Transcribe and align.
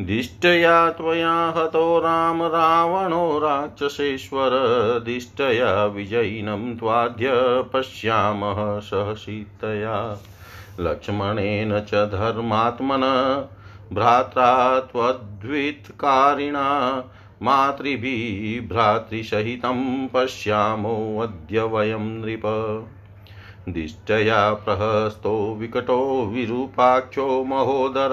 दिष्टया 0.00 0.90
त्वया 0.90 1.54
हतो 1.56 1.98
राम 1.98 2.42
रावणो 2.42 3.38
राक्षसेश्वर। 3.38 4.50
दिष्टया 5.04 5.84
विजयिनं 5.84 6.76
त्वाद्य 6.76 7.30
पश्यामः 7.72 8.80
सहसीतया। 8.80 10.20
लक्ष्मणेन 10.80 11.80
च 11.80 11.94
धर्मात्मन, 11.94 13.00
भ्रात्रा 13.92 14.80
त्वद्वित्कारिणा। 14.80 17.04
मातृभिः 17.42 18.68
भ्रातृसहितं 18.68 20.08
पश्यामोऽद्य 20.08 21.60
वयं 21.60 21.98
नृप। 21.98 22.42
दिष्टया 23.68 24.54
प्रहस्तो 24.54 25.56
विकटो 25.60 26.26
विरूपाक्षो 26.26 27.44
महोदर 27.44 28.10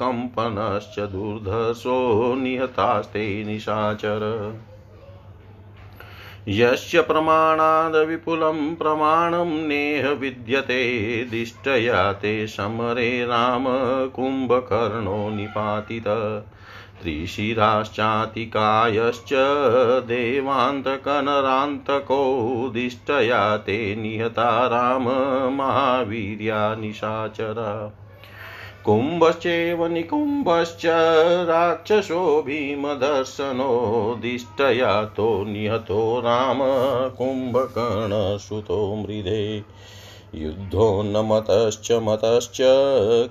कम्पनश्च 0.00 0.98
दुर्धर्षो 0.98 2.34
निहतास्ते 2.34 3.44
निशाचर। 3.44 4.54
यस्य 6.48 7.02
प्रमाणाद् 7.02 7.96
विपुलं 7.96 8.74
प्रमाणं 8.74 9.68
नेह 9.68 10.08
विद्यते, 10.08 11.24
दिष्टया 11.24 12.12
ते 12.12 12.46
समरे 12.46 13.24
राम 13.24 13.64
कुम्भकर्णो 14.08 15.30
निपातित। 15.30 16.04
त्रिशिराश्चातिकायश्च 17.04 19.30
देवान्तकनरान्तको 20.04 22.70
दिष्टया 22.74 23.56
ते 23.56 23.96
निहता 23.96 24.66
राम 24.66 25.08
महावीर्या 25.54 26.74
निशाचरा। 26.74 27.92
कुम्भश्चैव 28.84 29.86
निकुम्भश्च 29.86 30.82
राक्षसो 31.48 32.42
भीमदर्शनो 32.42 34.18
दिष्टया 34.22 35.04
तो 35.04 35.44
निहतो 35.44 36.20
राम 36.20 36.58
कुम्भकर्णसुतो 37.18 38.96
मृधे 38.96 39.64
युद्धोन्नमतश्च 40.34 41.92
मतश्च 41.92 42.58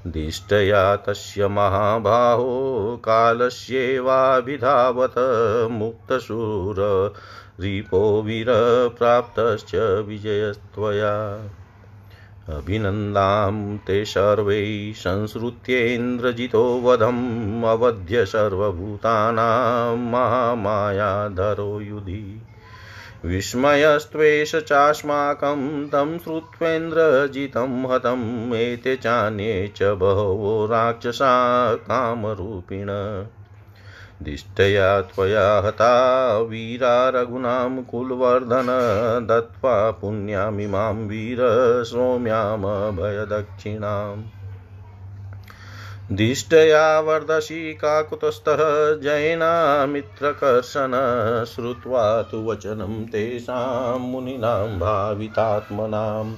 दिष्टया 0.07 0.97
तस्य 0.97 1.49
महाबाहो 1.49 3.03
कालस्येवाभिधावत 3.05 5.15
मुक्तशूररिपो 5.71 8.23
वीरप्राप्तश्च 8.23 10.05
विजयस्त्वया। 10.07 11.41
अभिनन्दां 12.49 13.77
ते 13.77 14.05
सर्वै 14.05 14.93
संसृत्येन्द्रजितो 14.97 16.81
वधम् 16.81 17.65
अवध्य 17.65 18.27
सर्वभूतानां 18.27 19.97
महामायाधरो 19.97 21.81
युधि। 21.81 22.48
विस्मयस्त्वेष 23.25 24.57
चास्माकं 24.57 25.89
तं 25.89 26.19
श्रुत्वेन्द्रजितं 26.19 27.95
हतम् 27.95 28.55
एते 28.55 28.97
चान्ये 28.97 29.73
च 29.77 29.83
बहवो 29.83 30.67
राक्षसा 30.67 31.75
कामरूपिण। 31.75 32.87
दिष्टया 34.23 35.01
त्वया 35.01 35.59
हता 35.59 36.39
वीरा 36.39 37.09
रघुनां 37.09 37.83
कुलवर्धन, 37.83 39.27
दत्त्वा 39.31 39.91
पुण्यामिमां 39.91 40.95
वीर 40.95 41.39
सौम्यामभयदक्षिणाम्। 41.87 44.38
दिष्टया 46.13 47.01
वर्धसि 47.01 47.75
काकुतस्थः 47.75 49.01
जैनामित्रकर्षण 49.01 50.91
श्रुत्वा 51.45 52.23
तु 52.23 52.51
वचनं 52.51 53.07
तेषां 53.07 53.99
मुनीनां 53.99 54.79
भावितात्मनाम्। 54.79 56.35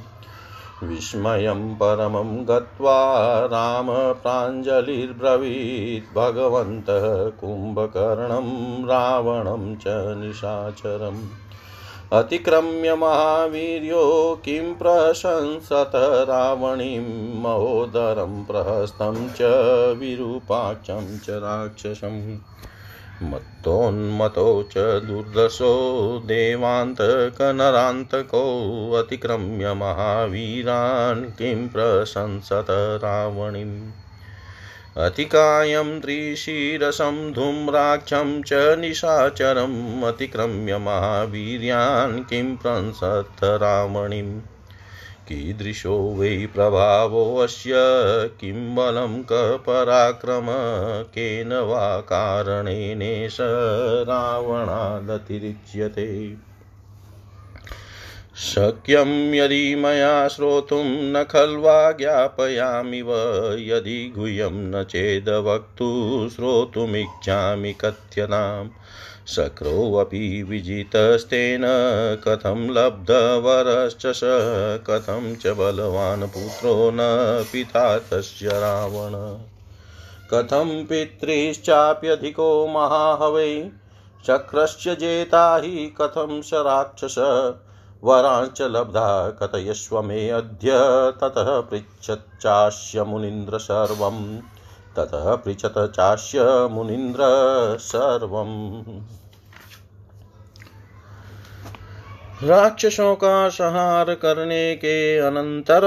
विस्मयं 0.85 1.75
परमं 1.75 2.49
गत्वा 2.49 3.47
राम 3.47 3.87
प्राञ्जलिर्ब्रवीत्। 3.91 6.17
भगवन्तः 6.17 7.41
कुम्भकर्णं 7.41 8.87
रावणं 8.87 9.77
च 9.77 9.85
निशाचरम्। 9.89 11.29
अतिक्रम्य 12.13 12.95
महावीर्यो 12.95 14.05
किं 14.45 14.75
प्रशंसत 14.75 15.93
रावणीं 16.29 17.01
महोदरं 17.43 18.33
प्रहस्तं 18.45 19.19
च 19.35 19.51
विरूपाक्षं 19.99 21.07
च 21.19 21.37
राक्षसम् 21.45 22.19
मत्तोन्मतो 23.23 24.47
च 24.73 24.85
दुर्दशो 25.07 25.71
देवान्तकनरान्तको 26.27 26.83
अतिक्रम्य 28.99 29.75
महावीरान् 29.75 31.25
किं 31.39 31.61
प्रशंसत 31.69 32.71
रावणीम् 33.05 33.77
अतिकायं 34.97 36.01
त्रिशिरसं 36.01 37.33
धूम्राक्षं 37.33 38.43
च 38.43 38.53
निशाचरम् 38.53 40.05
अतिक्रम्य 40.05 40.79
महावीर्यान् 40.79 42.25
किं 42.25 42.57
प्रंसत् 42.57 43.45
रावणीम् 43.45 44.41
कीदृशो 45.29 46.17
वै 46.19 46.49
प्रभावोऽस्य 46.55 47.73
किं 48.41 48.75
बलं 48.75 49.23
कपराक्रम? 49.23 50.47
केन 51.03 51.53
वा 51.53 52.01
कारणेनेश 52.01 53.37
रावणादतिरिच्यते? 54.09 56.50
शक्यं 58.41 59.35
यदि 59.35 59.75
मया 59.75 60.29
श्रोतुं 60.29 60.85
न 60.85 61.23
खल्वा 61.23 61.93
ज्ञापयामिव 61.93 63.13
यदि 63.61 64.13
गुह्यं 64.17 64.53
न 64.53 64.85
चेदवक्तु 64.85 66.29
श्रोतुमिच्छामि 66.33 67.73
कथ्यताम् 67.73 68.69
शक्रोऽपि 69.29 70.43
विजितस्तेन 70.43 71.63
कथं 72.25 72.71
लब्धवरश्च 72.71 74.07
स 74.07 74.21
कथं 74.91 75.37
च 75.37 75.47
बलवान् 75.47 76.23
पुत्रो 76.23 76.91
न 76.95 76.99
पिता 77.53 77.99
तस्य 77.99 78.49
रावण। 78.49 79.13
कथं 80.35 80.85
पितृश्चाप्यधिको 80.85 82.69
महाहवै, 82.69 83.71
चक्रश्च 84.27 84.89
जेता 84.89 85.61
हि 85.65 85.95
कथं 86.01 86.43
स 86.43 86.51
राक्षस 86.55 87.15
वरांश्च 88.05 88.63
लब्धा 88.63 89.31
कथयस्व 89.31 90.03
मे 90.03 90.31
अद्य 90.31 90.71
ततः 91.21 91.61
पृच्छच्चास्य 91.61 93.05
मुनीन्द्र 93.05 93.59
सर्वं। 93.59 94.41
ततः 94.97 95.35
पृच्छत 95.35 95.75
चास्य 95.97 96.69
मुनीन्द्र 96.71 97.21
सर्वम्। 97.81 98.83
राक्षसों 102.45 103.15
का 103.17 103.49
संहार 103.49 104.15
करने 104.15 104.75
के 104.77 105.19
अनंतर 105.19 105.81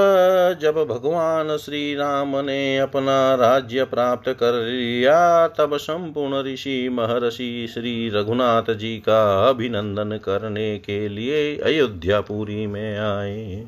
जब 0.61 0.75
भगवान 0.75 1.57
श्री 1.57 1.95
राम 1.95 2.37
ने 2.37 2.77
अपना 2.77 3.35
राज्य 3.35 3.83
प्राप्त 3.83 4.29
कर 4.29 4.53
लिया, 4.53 5.47
तब 5.47 5.77
संपूर्ण 5.77 6.53
ऋषि 6.53 6.89
महर्षि 6.89 7.71
श्री 7.73 8.09
रघुनाथ 8.09 8.73
जी 8.73 8.97
का 8.97 9.49
अभिनंदन 9.49 10.17
करने 10.17 10.77
के 10.77 11.09
लिए 11.09 11.57
अयोध्यापुरी 11.57 12.67
में 12.67 12.99
आए। 12.99 13.67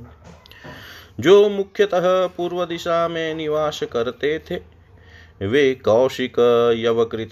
जो 1.19 1.49
मुख्यतः 1.49 2.27
पूर्व 2.27 2.65
दिशा 2.65 3.07
में 3.07 3.35
निवास 3.35 3.83
करते 3.83 4.39
थे 4.39 4.74
वे 5.41 5.73
कौशिक, 5.75 6.39
यवकृत 6.77 7.31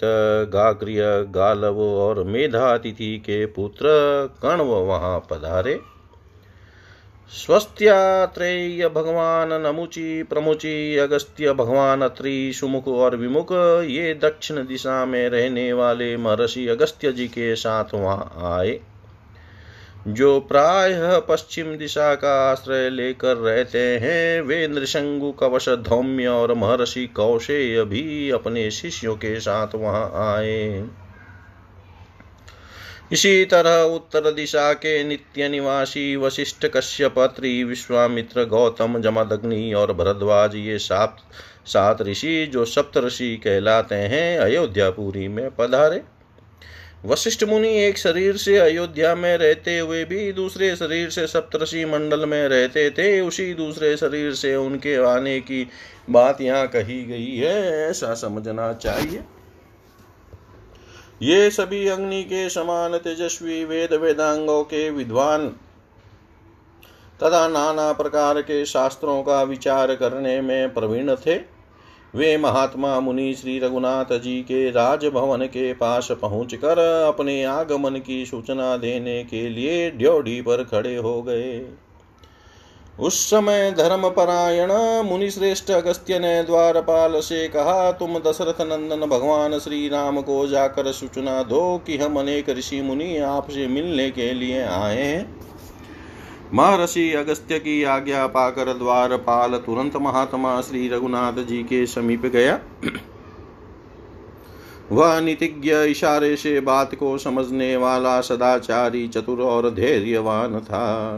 गाग्रिय 0.54 1.02
गालव 1.30 1.80
और 1.82 2.24
मेधातिथि 2.24 3.18
के 3.18 3.46
पुत्र 3.46 3.86
कण्व 4.42 4.64
वहाँ 4.64 5.20
पधारे। 5.32 5.80
स्वस्त्यात्रेय 7.32 8.88
भगवान 8.90 9.54
नमुचि, 9.54 10.24
प्रमुचि, 10.24 10.98
अगस्त्य 10.98 11.54
भगवान 11.54 12.02
अत्रि 12.02 12.52
सुमुख 12.54 12.88
और 12.88 13.16
विमुख, 13.16 13.52
ये 13.84 14.14
दक्षिण 14.14 14.66
दिशा 14.66 15.06
में 15.06 15.30
रहने 15.30 15.74
वाले 15.74 16.18
महर्षि 16.18 16.68
अगस्त्य 16.68 17.12
जी 17.12 17.28
के 17.28 17.56
साथ 17.56 17.94
वहाँ 17.94 18.58
आए। 18.60 18.80
जो 20.08 20.40
प्रायः 20.40 21.20
पश्चिम 21.20 21.76
दिशा 21.76 22.16
का 22.16 22.52
आश्रय 22.52 22.90
लेकर 22.90 23.38
रहते 23.38 23.80
हैं, 23.80 24.42
वे 24.42 24.68
नृशंगु, 24.68 25.32
कवश, 25.32 25.70
धौम्य 25.70 26.28
और 26.28 26.54
महर्षि 26.54 27.08
कौशेय 27.08 27.84
भी 27.84 28.30
अपने 28.30 28.72
शिष्यों 28.72 29.16
के 29.16 29.40
साथ 29.40 29.68
वहाँ 29.76 30.38
आए। 30.38 30.86
इसी 33.12 33.46
तरह 33.46 33.82
उत्तर 33.82 34.32
दिशा 34.32 34.74
के 34.74 35.04
नित्य 35.04 35.50
निवासी 35.50 36.16
वशिष्ठ 36.16 36.66
कश्यपत्री 36.66 37.64
विश्वामित्र, 37.64 38.44
गौतम, 38.44 39.02
जमदग्नि 39.02 39.74
और 39.74 39.94
भरद्वाज, 39.94 40.56
ये 40.56 40.80
सात 40.80 41.18
सात 41.66 42.02
ऋषि 42.02 42.46
जो 42.46 42.66
सप्त 42.66 42.98
ऋषि 42.98 43.38
कहलाते 43.38 43.96
हैं, 43.96 44.38
अयोध्यापुरी 44.38 45.28
में 45.28 45.50
पधारे। 45.56 46.02
वशिष्ठ 47.06 47.44
मुनि 47.44 47.70
एक 47.70 47.98
शरीर 47.98 48.38
से 48.38 48.58
अयोध्या 48.58 49.16
में 49.16 49.38
रहते 49.38 49.80
हुए 49.80 50.06
भी 50.06 50.32
दूसरे 50.34 50.76
शरीर 50.76 51.10
से 51.10 51.28
सप्तऋषि 51.28 51.86
मंडल 51.86 52.26
में 52.26 52.48
रहते 52.48 52.90
थे, 52.92 53.22
उसी 53.22 53.54
दूसरे 53.54 53.98
शरीर 53.98 54.34
से 54.34 54.56
उनके 54.56 54.96
आने 54.96 55.40
की 55.40 55.68
बात 56.10 56.42
यहाँ 56.42 56.68
कही 56.68 57.04
गई 57.06 57.36
है। 57.38 57.90
ऐसा 57.90 58.14
समझना 58.14 58.74
चाहिए। 58.74 59.24
ये 61.22 61.50
सभी 61.52 61.88
अग्नि 61.88 62.24
के 62.24 62.50
समान 62.50 62.98
तेजस्वी 62.98 63.66
वेद 63.66 63.94
वेदांगों 63.94 64.64
के 64.64 64.90
विद्वान 64.90 65.48
तथा 67.24 67.48
नाना 67.48 67.92
प्रकार 67.94 68.42
के 68.42 68.66
शास्त्रों 68.66 69.24
का 69.24 69.44
विचार 69.44 69.96
करने 69.96 70.42
में 70.42 70.74
प्रवीण 70.74 71.16
थे। 71.16 71.53
वे 72.14 72.36
महात्मा 72.38 73.00
मुनि 73.00 73.34
श्री 73.34 73.58
रघुनाथ 73.60 74.18
जी 74.20 74.42
के 74.42 74.70
राजभवन 74.70 75.46
के 75.46 75.74
पास 75.74 76.08
पहुंचकर 76.12 76.80
अपने 77.08 77.44
आगमन 77.44 77.96
की 77.98 78.26
सूचना 78.26 78.76
देने 78.78 79.24
के 79.24 79.48
लिए 79.50 79.90
ड्योढ़ी 79.92 80.42
पर 80.42 80.64
खड़े 80.64 80.96
हो 80.96 81.22
गए। 81.22 81.66
उस 83.00 83.20
समय 83.30 83.72
धर्मपरायण 83.72 84.72
मुनिश्रेष्ठ 85.04 85.72
अगस्त्य 85.72 86.20
ने 86.20 86.44
द्वारपाल 86.44 87.20
से 87.20 87.48
कहा, 87.48 87.92
तुम 87.92 88.18
दशरथ 88.20 88.62
नंदन 88.62 89.06
भगवान 89.08 89.60
श्री 89.60 89.88
राम 89.90 90.22
को 90.22 90.46
जाकर 90.48 90.92
सूचना 90.92 91.42
दो 91.44 91.78
कि 91.78 91.98
हम 91.98 92.20
अनेक 92.20 92.50
ऋषि 92.50 92.82
मुनि 92.82 93.18
आपसे 93.18 93.68
मिलने 93.68 94.10
के 94.12 94.34
लिए 94.34 94.62
आए 94.62 95.02
हैं। 95.02 95.53
महर्षि 96.54 97.14
अगस्त्य 97.14 97.60
की 97.60 97.84
आज्ञा 97.84 98.28
पाकर 98.28 98.74
द्वारपाल 98.74 99.54
तुरंत 99.54 99.96
महात्मा 99.96 100.62
श्री 100.62 100.90
रघुनाथ 100.90 101.34
जी 101.34 101.64
के 101.64 101.86
समीप 101.86 102.26
गया। 102.26 102.60
वह 104.92 105.22
नीतिज्ञ 105.22 105.74
इशारे 105.74 106.36
से 106.36 106.60
बात 106.60 106.96
को 106.96 107.18
समझने 107.18 107.78
वाला 107.78 108.22
सदाचारी, 108.22 109.08
चतुर 109.08 109.42
और 109.42 109.70
धैर्यवान 109.70 110.60
था। 110.60 111.14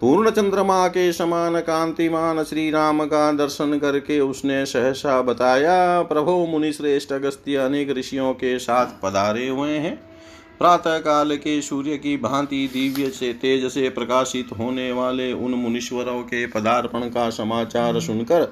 पूर्ण 0.00 0.30
चंद्रमा 0.30 0.88
के 0.88 1.12
समान 1.12 1.60
कांतिमान 1.60 2.44
श्री 2.44 2.70
राम 2.70 3.04
का 3.04 3.32
दर्शन 3.32 3.78
करके 3.78 4.20
उसने 4.20 4.66
सहसा 4.66 5.22
बताया, 5.22 6.02
प्रभो 6.02 6.46
मुनि 6.46 6.72
श्रेष्ठ 6.72 7.12
अगस्त्य, 7.12 7.56
अनेक 7.56 7.90
ऋषियों 7.90 8.32
के 8.32 8.58
साथ 8.58 8.86
पधारे 8.86 9.48
हुए 9.48 9.70
हैं। 9.70 10.11
प्रातः 10.62 10.98
काल 10.98 11.36
के 11.36 11.60
सूर्य 11.62 11.96
की 11.96 12.16
भांति 12.16 12.70
दिव्य 12.72 13.08
से 13.10 13.32
तेज 13.32 13.64
से 13.72 13.88
प्रकाशित 13.88 14.48
होने 14.58 14.92
वाले 14.92 15.32
उन 15.32 15.54
मुनीश्वरों 15.54 16.22
के 16.22 16.46
पदार्पण 16.46 17.00
का 17.00 17.30
समाचार 17.30 17.98
सुनकर 18.00 18.44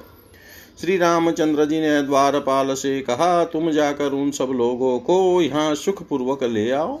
श्री 0.81 0.97
रामचंद्र 0.97 1.65
जी 1.65 1.79
ने 1.81 2.01
द्वारपाल 2.01 2.73
से 2.73 3.01
कहा, 3.01 3.43
तुम 3.43 3.71
जाकर 3.71 4.11
उन 4.11 4.31
सब 4.31 4.49
लोगों 4.51 4.99
को 4.99 5.41
यहाँ 5.41 5.75
सुखपूर्वक 5.75 6.43
ले 6.43 6.71
आओ। 6.71 6.99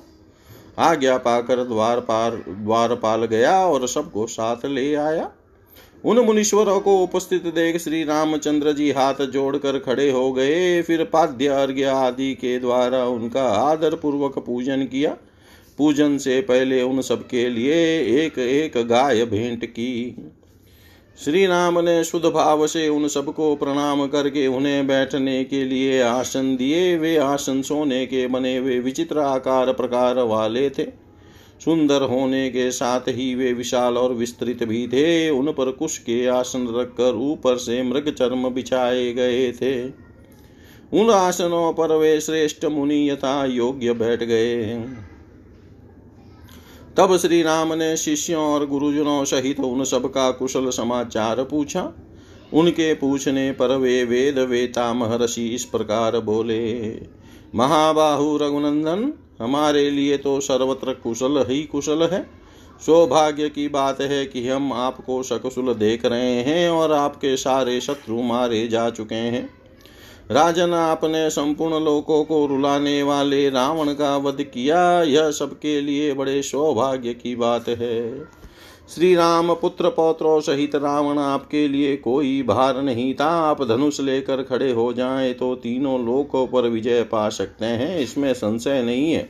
आज्ञा 0.79 1.17
पाकर 1.17 1.63
द्वारपाल 1.63 2.41
द्वारपाल 2.49 3.25
गया 3.25 3.57
और 3.59 3.87
सबको 3.87 4.27
साथ 4.27 4.65
ले 4.65 4.93
आया। 4.95 5.31
उन 6.03 6.19
मुनीश्वरों 6.19 6.79
को 6.79 6.97
उपस्थित 6.97 7.45
देख 7.45 7.77
श्री 7.77 8.03
रामचंद्र 8.03 8.71
जी 8.71 8.91
हाथ 8.91 9.25
जोड़कर 9.25 9.77
खड़े 9.79 10.09
हो 10.11 10.31
गए। 10.31 10.81
फिर 10.81 11.03
पाद्य 11.03 11.47
अर्घ्य 11.47 11.83
आदि 11.83 12.33
के 12.33 12.57
द्वारा 12.59 13.05
उनका 13.05 13.43
आदर 13.43 13.95
पूर्वक 13.95 14.39
पूजन 14.39 14.83
किया। 14.83 15.15
पूजन 15.77 16.17
से 16.17 16.41
पहले 16.41 16.81
उन 16.81 17.01
सबके 17.01 17.49
लिए 17.49 17.75
एक 18.25 18.39
एक 18.39 18.77
गाय 18.87 19.25
भेंट 19.25 19.65
की। 19.65 20.15
श्री 21.25 21.45
राम 21.45 21.79
ने 21.79 22.03
शुद्ध 22.03 22.25
भाव 22.25 22.65
से 22.67 22.87
उन 22.89 23.07
सबको 23.07 23.55
प्रणाम 23.55 24.05
करके 24.07 24.47
उन्हें 24.47 24.87
बैठने 24.87 25.43
के 25.43 25.63
लिए 25.63 26.01
आसन 26.01 26.55
दिए। 26.55 26.97
वे 26.97 27.15
आसन 27.17 27.61
सोने 27.61 28.05
के 28.05 28.27
बने 28.27 28.59
वे 28.59 28.79
विचित्र 28.79 29.19
आकार 29.19 29.71
प्रकार 29.73 30.19
वाले 30.19 30.69
थे। 30.69 30.83
सुंदर 31.61 32.01
होने 32.01 32.49
के 32.49 32.71
साथ 32.71 33.07
ही 33.07 33.33
वे 33.35 33.51
विशाल 33.53 33.97
और 33.97 34.13
विस्तृत 34.13 34.63
भी 34.63 34.87
थे। 34.87 35.29
उन 35.29 35.51
पर 35.51 35.71
कुश 35.71 35.97
के 35.97 36.25
आसन 36.27 36.67
रखकर 36.77 37.15
ऊपर 37.15 37.57
से 37.57 37.81
मृग 37.83 38.09
चर्म 38.09 38.49
बिछाए 38.49 39.11
गए 39.13 39.51
थे। 39.51 39.83
उन 40.93 41.09
आसनों 41.09 41.71
पर 41.73 41.95
वे 41.95 42.19
श्रेष्ठ 42.21 42.65
मुनि 42.65 43.09
यथा 43.09 43.45
योग्य 43.45 43.93
बैठ 43.93 44.23
गए। 44.23 44.75
तब 46.97 47.17
श्री 47.17 47.41
राम 47.41 47.73
ने 47.73 47.95
शिष्यों 47.97 48.43
और 48.43 48.65
गुरुजनों 48.67 49.23
सहित 49.25 49.59
उन 49.59 49.83
सब 49.83 50.05
का 50.05 50.31
कुशल 50.31 50.69
समाचार 50.69 51.43
पूछा। 51.43 51.91
उनके 52.53 52.93
पूछने 52.93 53.51
पर 53.51 53.75
वे 53.77 54.03
वेद 54.03 54.39
वेता 54.39 54.93
महर्षि 54.93 55.47
इस 55.47 55.65
प्रकार 55.65 56.19
बोले, 56.19 56.91
महाबाहु 57.55 58.37
रघुनंदन 58.37 59.13
हमारे 59.41 59.89
लिए 59.89 60.17
तो 60.17 60.39
सर्वत्र 60.39 60.93
कुशल 60.93 61.45
ही 61.49 61.63
कुशल 61.63 62.03
है। 62.03 62.25
सौभाग्य 62.85 63.49
की 63.49 63.67
बात 63.67 64.01
है 64.01 64.25
कि 64.25 64.47
हम 64.47 64.73
आपको 64.73 65.23
सकुशल 65.23 65.73
देख 65.73 66.05
रहे 66.05 66.35
हैं 66.43 66.69
और 66.69 66.91
आपके 66.91 67.35
सारे 67.37 67.79
शत्रु 67.81 68.21
मारे 68.21 68.67
जा 68.67 68.89
चुके 68.89 69.15
हैं। 69.15 69.49
राजन, 70.31 70.73
आपने 70.73 71.29
संपूर्ण 71.29 71.83
लोकों 71.83 72.23
को 72.23 72.45
रुलाने 72.45 73.01
वाले 73.03 73.49
रावण 73.49 73.93
का 73.93 74.15
वध 74.17 74.41
किया। 74.43 75.01
यह 75.03 75.31
सबके 75.31 75.81
लिए 75.81 76.13
बड़े 76.13 76.41
सौभाग्य 76.41 77.13
की 77.13 77.35
बात 77.35 77.69
है। 77.69 78.40
श्री 78.91 79.13
राम 79.15 79.53
पुत्र 79.53 79.89
पौत्रों 79.89 80.39
सहित 80.41 80.73
रावण 80.75 81.17
आपके 81.17 81.67
लिए 81.67 81.95
कोई 81.97 82.41
भार 82.43 82.81
नहीं 82.81 83.13
था। 83.15 83.27
आप 83.41 83.61
धनुष 83.63 83.99
लेकर 83.99 84.41
खड़े 84.43 84.71
हो 84.71 84.91
जाएँ 84.93 85.33
तो 85.33 85.53
तीनों 85.55 85.99
लोकों 86.05 86.45
पर 86.47 86.67
विजय 86.69 87.03
पा 87.03 87.29
सकते 87.29 87.65
हैं, 87.65 87.99
इसमें 87.99 88.33
संशय 88.33 88.81
नहीं 88.83 89.13
है। 89.13 89.29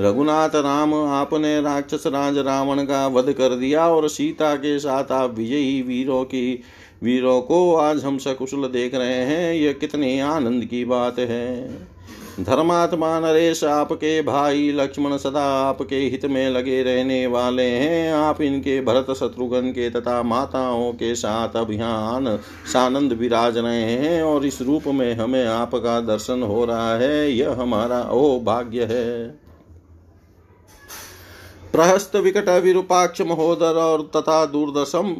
रघुनाथ 0.00 0.54
राम, 0.54 0.94
आपने 0.94 1.60
राक्षस 1.60 2.06
राज 2.06 2.38
रावण 2.38 2.84
का 2.84 3.06
वध 3.06 3.32
कर 3.32 3.56
दिया 3.56 3.88
और 3.88 4.08
सीता 4.08 4.54
के 4.54 4.78
साथ 4.78 5.12
आप 5.12 5.34
विजयी 5.34 5.82
वीरों 5.82 6.24
की, 6.24 6.62
वीरों 7.02 7.40
को 7.42 7.74
आज 7.76 8.04
हम 8.04 8.18
सकुशल 8.18 8.68
देख 8.68 8.94
रहे 8.94 9.24
हैं। 9.24 9.54
यह 9.54 9.72
कितने 9.72 10.20
आनंद 10.20 10.64
की 10.64 10.84
बात 10.84 11.18
है। 11.18 11.97
धर्मात्मा 12.38 13.18
नरेश 13.20 13.62
आपके 13.64 14.20
भाई 14.22 14.70
लक्ष्मण 14.72 15.16
सदा 15.16 15.42
आपके 15.60 15.96
हित 15.96 16.24
में 16.24 16.48
लगे 16.50 16.82
रहने 16.82 17.26
वाले 17.26 17.64
हैं। 17.64 18.12
आप 18.12 18.40
इनके 18.40 18.80
भरत 18.80 19.06
शत्रुघ्न 19.10 19.70
के 19.70 19.88
तथा 19.90 20.22
माताओं 20.22 20.92
के 20.92 21.14
साथ 21.14 21.56
अब 21.56 21.70
यहाँ 21.70 22.36
सानंद 22.66 23.12
विराज 23.12 23.58
रहे 23.58 23.82
हैं 23.82 24.22
और 24.22 24.46
इस 24.46 24.60
रूप 24.62 24.86
में 24.88 25.14
हमें 25.14 25.44
आपका 25.46 26.00
दर्शन 26.00 26.42
हो 26.42 26.64
रहा 26.64 26.94
है। 26.94 27.30
यह 27.32 27.60
हमारा 27.60 28.00
ओ 28.02 28.38
भाग्य 28.40 28.84
है। 28.84 29.26
प्रहस्त 31.72 32.16
विकट 32.16 32.48
विरूपाक्ष 32.64 33.20
महोदर 33.22 33.80
और 33.80 34.10
तथा 34.16 34.44
दूरदर्शम 34.46 35.14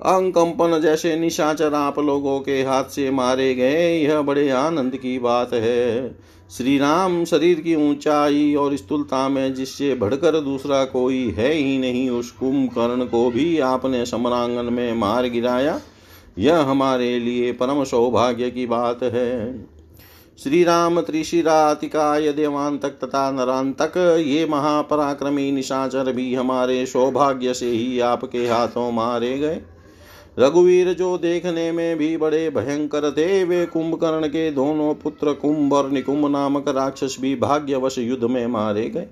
अंकंपन 0.00 0.78
जैसे 0.80 1.16
निशाचर 1.16 1.74
आप 1.74 1.98
लोगों 1.98 2.38
के 2.40 2.62
हाथ 2.62 2.84
से 2.84 3.10
मारे 3.10 3.54
गए, 3.54 3.98
यह 3.98 4.20
बड़े 4.22 4.48
आनंद 4.48 4.96
की 4.96 5.18
बात 5.18 5.52
है। 5.52 6.08
श्री 6.50 6.76
राम 6.78 7.24
शरीर 7.24 7.60
की 7.60 7.74
ऊंचाई 7.74 8.54
और 8.54 8.76
स्थूलता 8.76 9.28
में 9.28 9.54
जिससे 9.54 9.94
बढ़कर 9.94 10.40
दूसरा 10.40 10.84
कोई 10.84 11.24
है 11.30 11.52
ही 11.52 11.78
नहीं, 11.78 12.10
उस 12.10 12.30
कुंभकर्ण 12.30 13.04
को 13.04 13.30
भी 13.30 13.58
आपने 13.58 14.04
समरांगन 14.06 14.72
में 14.72 14.92
मार 14.94 15.28
गिराया। 15.28 15.80
यह 16.38 16.58
हमारे 16.58 17.18
लिए 17.18 17.52
परम 17.52 17.82
सौभाग्य 17.84 18.50
की 18.50 18.66
बात 18.66 19.02
है। 19.02 19.64
श्री 20.38 20.62
राम 20.64 21.00
त्रिशिरातिकाय 21.00 22.32
देवांतक 22.32 22.98
तथा 23.04 23.30
नरांतक 23.30 23.96
ये 24.26 24.46
महापराक्रमी 24.46 25.50
निशाचर 25.52 26.12
भी 26.12 26.34
हमारे 26.34 26.86
सौभाग्य 26.86 27.54
से 27.54 27.70
ही 27.70 27.98
आपके 28.00 28.46
हाथों 28.46 28.90
मारे 28.92 29.38
गए। 29.38 29.60
रघुवीर 30.38 30.92
जो 30.92 31.18
देखने 31.18 31.72
में 31.72 31.96
भी 31.98 32.16
बड़े 32.16 32.50
भयंकर 32.50 33.10
थे, 33.10 33.44
वे 33.44 33.66
कुंभकर्ण 33.66 34.26
के 34.26 34.50
दोनों 34.50 34.94
पुत्र 34.94 35.32
कुंभ 35.32 35.72
और 35.72 35.90
निकुंभ 35.90 36.26
नामक 36.26 36.68
राक्षस 36.68 37.16
भी 37.20 37.34
भाग्यवश 37.36 37.98
युद्ध 37.98 38.24
में 38.24 38.46
मारे 38.46 38.88
गए। 38.88 39.06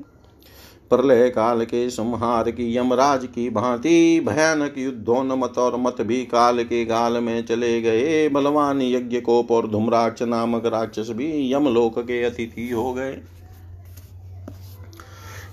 प्रलय 0.90 1.28
काल 1.30 1.64
के 1.64 1.90
संहार 1.90 2.50
की, 2.50 2.76
यमराज 2.76 3.26
की 3.26 3.50
भांति 3.50 4.20
भयानक 4.20 4.74
युद्धोन्मत 4.78 5.58
और 5.58 5.76
मत 5.76 6.00
भी 6.00 6.24
काल 6.24 6.64
के 6.64 6.84
गाल 6.84 7.12
में 7.12 7.44
चले 7.46 7.80
गए। 7.80 8.28
बलवान 8.28 8.82
यज्ञ 8.82 9.20
कोप 9.20 9.50
और 9.50 9.68
धूम्राक्ष 9.68 10.22
नामक 10.22 10.66
राक्षस 10.66 11.10
भी 11.10 11.52
यमलोक 11.54 11.98
के 11.98 12.22
अतिथि 12.22 12.70
हो 12.70 12.92
गए। 12.92 13.18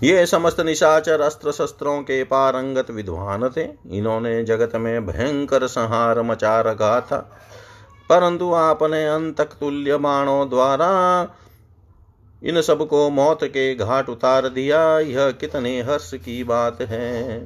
ये 0.03 0.25
समस्त 0.25 0.59
निशाचर 0.59 1.21
अस्त्र 1.21 1.51
शस्त्रों 1.51 2.01
के 2.01 2.23
पारंगत 2.23 2.91
विद्वान 2.91 3.49
थे। 3.57 3.67
इन्होंने 3.91 4.43
जगत 4.43 4.75
में 4.75 5.05
भयंकर 5.05 5.67
संहार 5.67 6.21
मचा 6.21 6.61
रखा 6.61 7.01
था। 7.01 7.17
परंतु 8.09 8.53
आपने 8.53 9.07
अंतक 9.07 9.45
तुल्य 9.45 9.97
बाणों 9.97 10.49
द्वारा 10.49 10.89
इन 12.43 12.61
सबको 12.61 13.09
मौत 13.09 13.43
के 13.43 13.75
घाट 13.75 14.09
उतार 14.09 14.49
दिया। 14.49 14.99
यह 14.99 15.31
कितने 15.31 15.81
हर्ष 15.81 16.13
की 16.13 16.43
बात 16.43 16.81
है। 16.81 17.39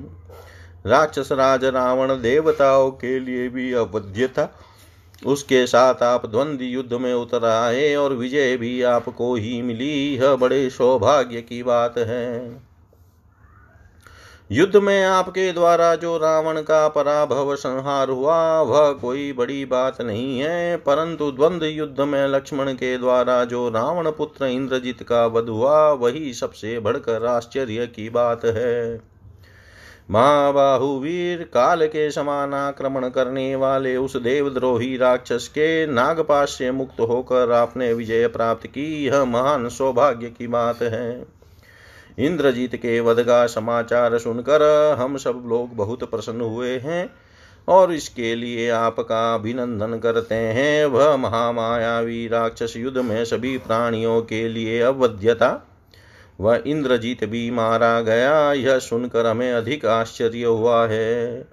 राक्षस 0.85 1.29
राज 1.31 1.65
रावण 1.65 2.21
देवताओं 2.21 2.91
के 2.91 3.19
लिए 3.19 3.49
भी 3.49 3.73
अवध्य 3.73 4.27
था। 4.27 4.53
उसके 5.25 5.67
साथ 5.67 6.03
आप 6.03 6.25
द्वंद्व 6.25 6.63
युद्ध 6.63 6.93
में 6.93 7.13
उतर 7.13 7.45
आए 7.45 7.95
और 7.95 8.13
विजय 8.13 8.57
भी 8.57 8.81
आपको 8.81 9.35
ही 9.35 9.61
मिली। 9.61 10.15
यह 10.15 10.35
बड़े 10.35 10.69
सौभाग्य 10.69 11.41
की 11.41 11.63
बात 11.63 11.97
है। 11.97 12.61
युद्ध 14.51 14.75
में 14.75 15.03
आपके 15.03 15.51
द्वारा 15.51 15.95
जो 15.95 16.17
रावण 16.17 16.61
का 16.61 16.87
पराभव 16.87 17.55
संहार 17.55 18.09
हुआ, 18.09 18.61
वह 18.61 18.91
कोई 18.91 19.33
बड़ी 19.33 19.65
बात 19.65 20.01
नहीं 20.01 20.39
है। 20.39 20.77
परंतु 20.77 21.31
द्वंद्व 21.31 21.65
युद्ध 21.65 22.01
में 22.01 22.27
लक्ष्मण 22.27 22.73
के 22.73 22.97
द्वारा 22.97 23.45
जो 23.45 23.69
रावण 23.69 24.11
पुत्र 24.11 24.45
इंद्रजीत 24.45 25.03
का 25.03 25.25
वध 25.25 25.49
हुआ, 25.49 25.91
वही 25.91 26.33
सबसे 26.33 26.79
बढ़कर 26.79 27.25
आश्चर्य 27.25 27.87
की 27.87 28.09
बात 28.09 28.45
है। 28.45 29.16
महाबाहुवीर 30.09 31.41
काल 31.43 31.85
के 31.87 32.09
समान 32.11 32.53
आक्रमण 32.53 33.07
करने 33.09 33.55
वाले 33.55 33.95
उस 33.95 34.15
देवद्रोही 34.17 34.95
राक्षस 34.97 35.47
के 35.47 35.85
नागपाश 35.87 36.49
से 36.49 36.71
मुक्त 36.71 36.99
होकर 36.99 37.51
आपने 37.51 37.91
विजय 37.93 38.27
प्राप्त 38.27 38.67
की, 38.67 39.05
यह 39.05 39.25
महान 39.25 39.69
सौभाग्य 39.69 40.29
की 40.29 40.47
बात 40.47 40.81
है। 40.81 41.25
इंद्रजीत 42.19 42.75
के 42.75 42.99
वध 42.99 43.21
का 43.21 43.45
समाचार 43.47 44.17
सुनकर 44.17 44.63
हम 44.99 45.17
सब 45.17 45.43
लोग 45.45 45.75
बहुत 45.75 46.03
प्रसन्न 46.03 46.41
हुए 46.41 46.77
हैं 46.77 47.09
और 47.67 47.93
इसके 47.93 48.35
लिए 48.35 48.69
आपका 48.69 49.33
अभिनंदन 49.35 49.99
करते 49.99 50.35
हैं। 50.35 50.85
वह 50.85 51.15
महामायावी 51.17 52.27
राक्षस 52.27 52.73
युद्ध 52.77 52.97
में 52.97 53.23
सभी 53.25 53.57
प्राणियों 53.57 54.21
के 54.21 54.47
लिए 54.47 54.81
अवध्यता 54.81 55.49
वह 56.39 56.63
इंद्रजीत 56.67 57.23
भी 57.23 57.51
मारा 57.51 58.01
गया। 58.01 58.53
यह 58.53 58.79
सुनकर 58.79 59.25
हमें 59.25 59.51
अधिक 59.53 59.85
आश्चर्य 59.85 60.43
हुआ 60.43 60.87
है। 60.87 61.47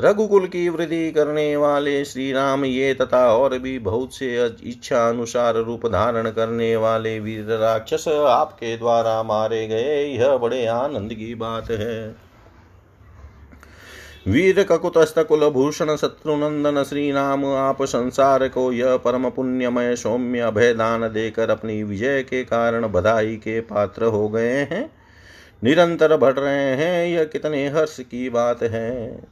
रघुकुल 0.00 0.46
की 0.46 0.68
वृद्धि 0.68 1.10
करने 1.10 1.56
वाले 1.56 2.04
श्री 2.04 2.32
राम 2.32 2.64
ये 2.64 2.94
तथा 2.94 3.34
और 3.34 3.58
भी 3.58 3.78
बहुत 3.78 4.14
से 4.14 4.46
इच्छा 4.46 5.08
अनुसार 5.08 5.56
रूप 5.56 5.86
धारण 5.86 6.30
करने 6.30 6.76
वाले 6.76 7.18
वीर 7.20 7.44
राक्षस 7.44 8.08
आपके 8.08 8.76
द्वारा 8.76 9.22
मारे 9.22 9.66
गए। 9.66 10.04
यह 10.04 10.36
बड़े 10.36 10.66
आनंद 10.66 11.14
की 11.14 11.34
बात 11.34 11.70
है। 11.70 12.26
वीर 14.28 14.62
ककुतस्थ 14.62 15.18
कुल 15.18 15.48
भूषण 15.50 15.94
शत्रुनंदन 15.96 16.82
श्री 16.82 17.10
राम 17.12 17.44
आप 17.46 17.82
संसार 17.82 18.46
को 18.48 18.72
यह 18.72 18.96
परम 18.96 19.28
पुण्यमय 19.30 19.96
सौम्य 19.96 20.40
अभयदान 20.40 21.08
देकर 21.08 21.50
अपनी 21.50 21.82
विजय 21.82 22.22
के 22.22 22.42
कारण 22.44 22.86
बधाई 22.88 23.36
के 23.36 23.60
पात्र 23.60 24.04
हो 24.04 24.28
गए 24.28 24.56
हैं। 24.62 24.90
निरंतर 25.64 26.16
बढ़ 26.16 26.32
रहे 26.32 26.74
हैं, 26.76 27.06
यह 27.06 27.24
कितने 27.24 27.68
हर्ष 27.68 28.00
की 28.00 28.28
बात 28.30 28.62
है। 28.62 29.22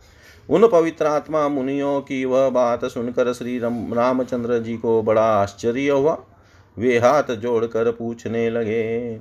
उन 0.48 0.68
पवित्र 0.68 1.06
आत्मा 1.06 1.48
मुनियों 1.48 2.00
की 2.00 2.24
वह 2.24 2.48
बात 2.48 2.84
सुनकर 2.84 3.32
श्री 3.32 3.58
रामचंद्र 3.58 4.58
जी 4.58 4.76
को 4.76 5.02
बड़ा 5.02 5.26
आश्चर्य 5.34 5.88
हुआ। 5.88 6.18
वे 6.78 6.98
हाथ 6.98 7.34
जोड़कर 7.34 7.90
पूछने 7.90 8.50
लगे 8.50 9.16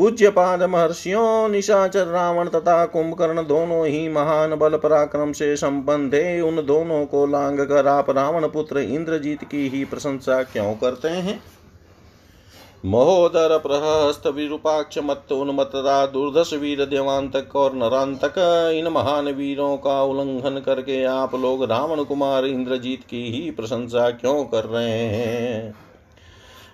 पूज्य 0.00 0.28
पाद 0.30 0.62
महर्षियों, 0.62 1.48
निशाचर 1.48 2.06
रावण 2.06 2.48
तथा 2.48 2.84
कुंभकर्ण 2.86 3.42
दोनों 3.46 3.86
ही 3.86 4.08
महान 4.08 4.54
बल 4.54 4.76
पराक्रम 4.76 5.32
से 5.32 5.56
संपन्न 5.56 6.08
थे 6.08 6.40
उन 6.40 6.56
दोनों 6.66 7.04
को 7.06 7.26
लांग 7.26 7.58
कर 7.58 7.86
आप 7.86 8.10
रावण 8.10 8.46
पुत्र 8.48 8.78
इंद्रजीत 8.78 9.44
की 9.44 9.68
ही 9.68 9.84
प्रशंसा 9.84 10.42
क्यों 10.42 10.72
करते 10.74 11.08
हैं? 11.08 11.42
महोदर 12.84 13.58
प्रहस्त 13.58 14.26
विरूपाक्ष 14.26 14.98
मत 14.98 15.32
उन्मत्तता 15.32 16.06
दुर्धस 16.06 16.50
वीर 16.54 16.84
देवांतक 16.84 17.56
और 17.56 17.74
नरांतक, 17.74 18.38
इन 18.74 18.88
महान 18.88 19.28
वीरों 19.28 19.76
का 19.76 20.02
उल्लंघन 20.02 20.58
करके 20.60 21.04
आप 21.04 21.34
लोग 21.34 21.64
रावण 21.64 22.04
कुमार 22.04 22.46
इंद्रजीत 22.46 23.04
की 23.10 23.22
ही 23.30 23.50
प्रशंसा 23.50 24.10
क्यों 24.10 24.44
कर 24.44 24.64
रहे 24.64 24.90
हैं? 24.90 25.89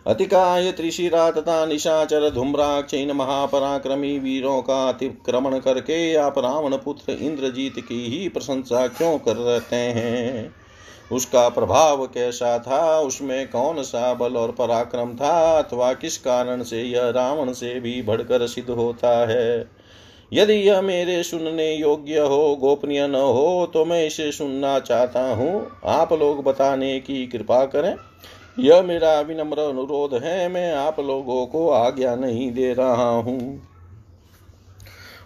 अतिकाय 0.07 0.73
त्रिशिरा 0.73 1.31
तथा 1.31 1.67
निशाचर 1.67 2.31
धूम्राक्ष 2.31 2.95
इन 2.95 3.13
महापराक्रमी 3.13 4.19
वीरों 4.19 4.63
का 4.63 4.89
अतिक्रमण 4.89 5.59
करके 5.59 6.15
आप 6.15 6.39
रावण 6.39 6.77
पुत्र 6.77 7.13
इंद्रजीत 7.13 7.75
की 7.79 8.07
ही 8.07 8.29
प्रशंसा 8.29 8.87
क्यों 8.87 9.19
कर 9.19 9.37
रहते 9.37 9.77
हैं? 9.77 10.55
उसका 11.13 11.49
प्रभाव 11.49 12.07
कैसा 12.07 12.59
था? 12.59 13.01
उसमें 13.01 13.49
कौन 13.49 13.83
सा 13.83 14.15
बल 14.15 14.37
और 14.37 14.53
पराक्रम 14.53 15.15
था? 15.15 15.59
अथवा 15.59 15.93
किस 15.93 16.19
कारण 16.19 16.63
से 16.63 16.83
यह 16.83 17.09
रावण 17.09 17.53
से 17.53 17.81
भी 17.81 18.03
बढ़कर 18.03 18.47
सिद्ध 18.47 18.71
होता 18.71 19.27
है? 19.27 19.71
यदि 20.33 20.55
यह 20.55 20.81
मेरे 20.81 21.23
सुनने 21.23 21.75
योग्य 21.75 22.19
हो, 22.19 22.57
गोपनीय 22.57 23.07
न 23.09 23.15
हो 23.15 23.71
तो 23.75 23.85
मैं 23.85 24.07
इसे 24.07 24.33
सुनना 24.33 24.79
चाहता 24.79 25.35
हूँ। 25.35 25.71
आप 25.85 26.13
लोग 26.13 26.45
बताने 26.45 27.01
की 27.01 27.27
कृपा 27.27 27.65
करें। 27.65 27.97
यह 28.59 28.83
मेरा 28.83 29.21
विनम्र 29.21 29.59
अनुरोध 29.59 30.25
है, 30.25 30.49
मैं 30.49 30.75
आप 30.75 31.01
लोगों 31.01 31.47
को 31.47 31.71
आज्ञा 31.71 32.15
नहीं 32.17 32.53
दे 32.53 32.73
रहा 32.73 33.09
हूँ। 33.09 33.69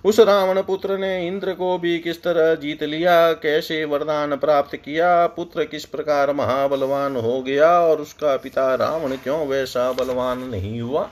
उस 0.04 0.20
रावण 0.20 0.62
पुत्र 0.62 0.98
ने 0.98 1.26
इंद्र 1.26 1.52
को 1.52 1.78
भी 1.78 1.98
किस 1.98 2.22
तरह 2.22 2.54
जीत 2.54 2.82
लिया, 2.82 3.32
कैसे 3.32 3.84
वरदान 3.84 4.36
प्राप्त 4.36 4.76
किया, 4.76 5.26
पुत्र 5.26 5.64
किस 5.64 5.84
प्रकार 5.84 6.32
महाबलवान 6.32 7.16
हो 7.16 7.42
गया 7.42 7.80
और 7.80 8.00
उसका 8.00 8.36
पिता 8.36 8.74
रावण 8.74 9.16
क्यों 9.16 9.46
वैसा 9.46 9.92
बलवान 9.92 10.38
नहीं 10.38 10.80
हुआ? 10.80 11.08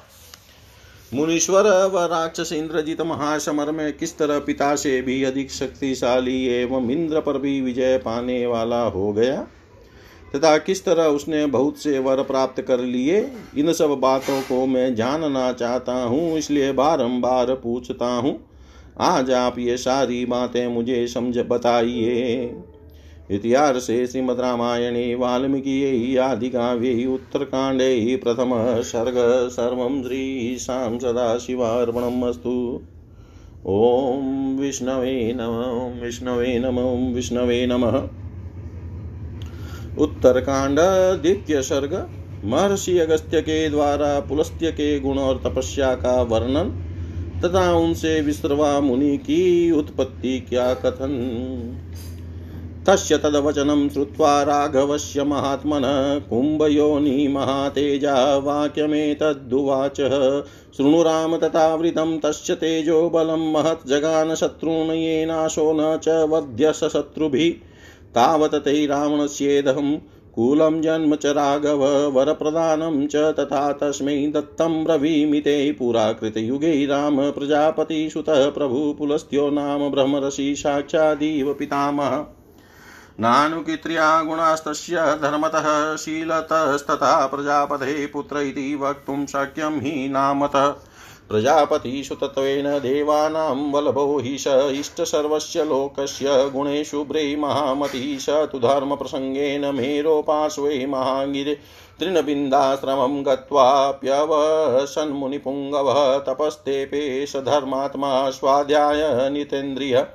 मुनीश्वर 1.15 1.87
व 1.87 1.99
राक्षस 1.99 2.53
इंद्रजित 2.53 3.01
महासमर 3.01 3.71
में 3.71 3.93
किस 3.93 4.19
तरह 4.19 4.39
पिता 4.39 4.77
से 4.77 5.03
भी 5.03 5.25
अधिक 5.25 5.51
शक्तिशाली 5.51 6.47
एवं 6.47 6.91
इंद्र 6.91 7.21
पर 7.21 7.39
भी 7.39 7.61
विजय 7.61 7.99
पाने 7.99 8.47
वाला 8.47 8.81
हो 8.81 9.13
गया? 9.13 9.47
तथा 10.37 10.59
किस 10.59 10.85
तरह 10.85 11.05
उसने 11.05 11.47
बहुत 11.47 11.79
से 11.79 11.99
वर 11.99 12.23
प्राप्त 12.23 12.61
कर 12.63 12.81
लिए, 12.81 13.31
इन 13.59 13.73
सब 13.73 13.91
बातों 13.91 14.41
को 14.43 14.67
मैं 14.67 14.95
जानना 14.95 15.53
चाहता 15.53 15.93
हूँ, 15.93 16.39
इसलिए 16.39 16.73
बारंबार 16.73 17.55
पूछता 17.55 18.07
हूँ। 18.07 18.39
आज 19.01 19.31
आप 19.31 19.59
ये 19.59 19.77
सारी 19.77 20.25
बातें 20.27 20.67
मुझे 20.69 21.07
समझ 21.07 21.39
बताइए। 21.39 22.57
इतिहासे 23.31 24.07
श्रीमद् 24.07 24.41
रामायणे, 24.41 25.15
वाल्मीकि 25.15 25.83
आदि 25.83 26.17
आदिकाव्ये 26.17 27.07
उत्तरकाण्डे 27.07 28.17
प्रथम 28.17 28.53
सर्ग, 28.83 29.15
सर्वं 29.49 30.03
श्रीशां 30.03 30.99
सदाशिवार्पणम् 30.99 32.25
अस्तु। 32.25 32.81
ॐ 33.67 34.57
विष्णवे 34.59 35.33
नमः 35.37 36.03
विष्णवे 36.03 36.59
नमः 36.59 37.15
विष्णवे 37.15 37.67
नमः। 37.67 38.09
उत्तरकांड 40.01 40.79
द्वितीय 41.23 41.63
सर्ग 41.63 42.09
महर्षि 42.45 42.99
अगस्त्य 42.99 43.41
के 43.41 43.71
द्वारा 43.71 44.21
पुलस्त्य 44.21 44.71
के 44.71 45.01
गुण 45.01 45.19
और 45.19 45.43
तपस्या 45.45 45.95
का 45.95 46.23
वर्णन, 46.23 46.65
तथा 47.45 47.73
उनसे 47.73 48.21
विश्रवा 48.21 48.81
मुनि 48.81 49.17
की 49.17 49.71
उत्पत्ति 49.71 50.47
क्या 50.49 50.75
कथन? 50.75 51.09
तस्य 52.87 53.19
तद्वचनं 53.19 53.89
श्रुत्वा 53.89 54.43
राघवस्य 54.43 55.25
महात्मनः, 55.25 56.19
कुम्भयोनि 56.19 57.29
महातेजा 57.29 58.37
वाक्यमेतद्दुवाच। 58.37 59.97
शृणु 60.77 61.03
राम 61.03 61.37
तथावृतं, 61.37 62.19
तस्य 62.19 62.55
तेजो 62.55 63.11
बलं 63.11 63.53
महत् 63.53 63.89
जगान 63.89 64.35
शत्रून् 64.35 64.91
येनाशो 64.91 65.73
न 65.73 65.99
च 65.99 66.09
वध्यस 66.09 66.85
शत्रुभिः। 66.85 67.68
तावत् 68.15 68.55
ते 68.55 68.87
रावणस्येदहं 68.87 69.97
कुलं 70.35 70.83
जन्म 70.83 71.15
च 71.15 71.27
राघव 71.27 72.11
वरप्रदानं 72.11 73.07
च 73.07 73.17
तथा 73.17 73.73
तस्मै 73.73 74.27
दत्तं 74.27 74.85
ब्रवीमिते 74.85 75.73
पुराकृतयुगे 75.73 76.87
राम 76.87 77.31
प्रजापतिसुतः 77.31 78.51
प्रभुपुलस्त्यो 78.51 79.51
नाम 79.51 79.89
ब्रह्मर्षि 79.91 80.55
साक्षादिव 80.57 81.53
पितामह। 81.53 82.27
नानुकित्र्या 83.21 84.23
गुणास्तस्य 84.23 84.97
धर्मतः 84.97 85.97
शीलतस्तथा 85.97 87.27
प्रजापते 87.27 88.07
पुत्र 88.07 88.41
इति 88.41 88.75
वक्तुं 88.75 89.27
शक्यं 89.27 89.81
हि 89.81 90.09
नामतः। 90.09 90.77
प्रजापतिसुतत्वेन 91.29 92.79
देवानां 92.79 93.73
वल्लभो 93.73 94.19
हि 94.19 94.39
स 94.39 94.71
इष्टसर्वस्य 94.73 95.65
लोकस्य 95.65 96.51
गुणे 96.53 96.85
शुभ्रे 96.85 97.37
महामती 97.37 98.19
स 98.19 98.27
तु 98.53 98.59
धर्मप्रसङ्गेन 98.59 99.75
मेरोपार्श्वे 99.75 100.87
महागिरे 100.87 101.59
तृणबिन्दाश्रमं 102.01 103.27
गत्वाप्यवसन्मुनिपुङ्गवः 103.27 106.19
तपस्तेपे 106.19 107.27
स 107.27 107.43
धर्मात्मा 107.47 108.31
स्वाध्याय 108.31 109.31
नितेन्द्रिय 109.31 110.07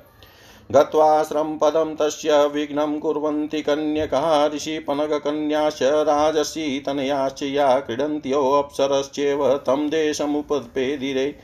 गत्वाश्रम 0.72 1.58
पदम 1.58 1.94
तस्य 1.94 2.46
विघ्नं 2.46 2.98
कुर्वन्ति 2.98 3.62
कन्यका 3.62 4.46
ऋषिपनगकन्याश्च 4.46 5.82
राजसी 5.82 6.80
तनयाश्च 6.80 7.42
या 7.42 7.78
क्रीडन्त्योऽप्सरश्चेव 7.78 9.56
तं 9.56 9.90
देशमुपपेदिरे। 9.90 11.34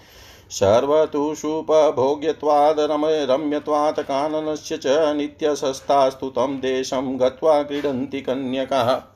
सर्वतुषुपभोग्यत्वाद् 0.51 2.81
रम 2.81 3.07
रम्यत्वात् 3.07 4.01
काननस्य 4.01 4.77
च 4.77 5.13
नित्यसस्तास्तु 5.17 6.29
तं 6.29 6.61
देशं 6.61 7.21
गत्वा 7.21 7.63
क्रीडन्ति 7.63 8.21
कन्यकाः। 8.21 9.10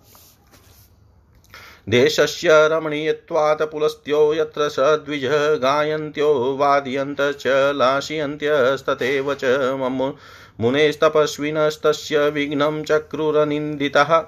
देशस्य 1.89 2.49
रमणीयत्वात् 2.53 3.63
पुलस्त्यो 3.63 4.35
यत्र 4.35 4.69
स 4.69 4.77
द्विज 4.79 5.29
गायन्त्यो, 5.63 6.57
वादयन्त 6.61 7.17
च 7.21 7.73
लाशयन्त्यस्तथैव 7.77 9.35
च 9.35 9.45
मुनेस्तपस्विनस्तस्य 10.61 12.29
विघ्नं 12.29 12.85
चक्रुरनिन्दितः। 12.85 14.25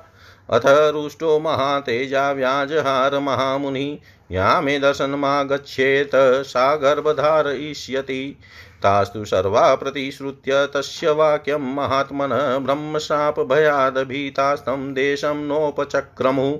अथ 0.50 0.62
रुष्टो 0.66 1.38
महातेजा 1.38 2.32
व्याजहार 2.32 3.18
महामुनिः, 3.18 4.34
या 4.34 4.60
मे 4.60 4.78
दर्शनमागच्छेत्, 4.78 6.44
सा 6.44 6.76
गर्भधारयिष्यति। 6.76 8.38
तास्तु 8.82 9.24
सर्वा 9.24 9.74
प्रतिश्रुत्य 9.74 10.66
तस्य 10.66 11.10
वाक्यं 11.10 11.74
महात्मनः 11.74 12.58
ब्रह्मशापभयादभीतास्तं 12.58 14.94
देशं 14.94 15.34
नोपचक्रमुः। 15.34 16.58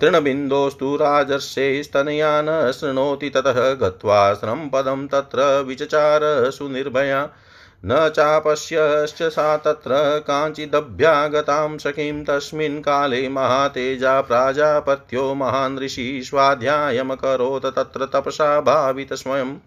तृणबिन्दोस्तु 0.00 0.96
राजर्षे 0.96 1.82
स्तनया 1.82 2.42
न 2.42 2.72
शृणोति 2.72 3.30
ततः 3.30 3.74
गत्वाश्रं 3.74 4.68
पदं 4.68 5.06
तत्र 5.06 5.60
विचचार 5.60 6.50
सुनिर्भया। 6.50 7.28
न 7.84 8.08
चापश्यश्च 8.08 9.22
सा 9.22 9.56
तत्र 9.56 10.18
काञ्चिदभ्यागतां 10.18 11.78
सखीं 11.78 12.24
तस्मिन् 12.24 12.80
काले 12.80 13.28
महातेजा 13.28 14.20
प्राजापत्यो 14.20 15.34
महान् 15.34 15.78
ऋषि 15.78 16.22
स्वाध्यायमकरोत् 16.24 17.66
तत्र 17.66 18.06
तपसा 18.06 18.60
भावित 18.60 19.12
स्वयं। 19.12 19.58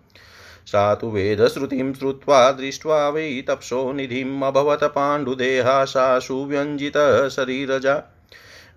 सा 0.65 0.95
तु 0.95 1.07
वेदश्रुतिं 1.07 1.93
श्रुत्वा 1.93 2.51
दृष्ट्वा 2.51 3.09
वै 3.09 3.43
तप्सो 3.47 3.93
निधिम् 3.93 4.43
अभवत् 4.43 4.83
पाण्डुदेहा 4.83 5.85
सा 5.85 6.19
सुव्यञ्जितशरीरजा 6.19 8.14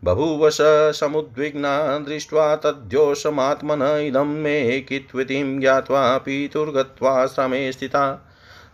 बभूव 0.05 0.51
स 0.51 0.59
समुद्विग्ना 1.01 1.99
दृष्ट्वा 1.99 2.57
तद्योषमात्मन 2.57 3.83
इदं 3.83 4.27
मे 4.27 4.81
कित्वितिं 4.81 5.61
ज्ञात्वा 5.61 6.19
पीतुर्गत्वा 6.19 7.27
श्रमे 7.27 7.73
स्थिता। 7.73 8.13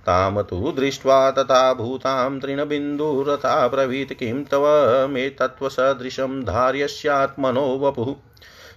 तां 0.06 0.42
तु 0.42 0.72
दृष्ट्वा 0.76 1.30
तथा 1.30 1.74
भूतां 1.74 2.40
तृणबिन्दुरथा 2.40 3.68
ब्रवीत् 3.68 4.12
किं 4.12 4.44
तव 4.44 4.66
मे 5.10 5.28
तत्त्वसदृशं 5.28 6.42
धार्यस्यात्मनो 6.42 7.78
वपुः। 7.78 8.14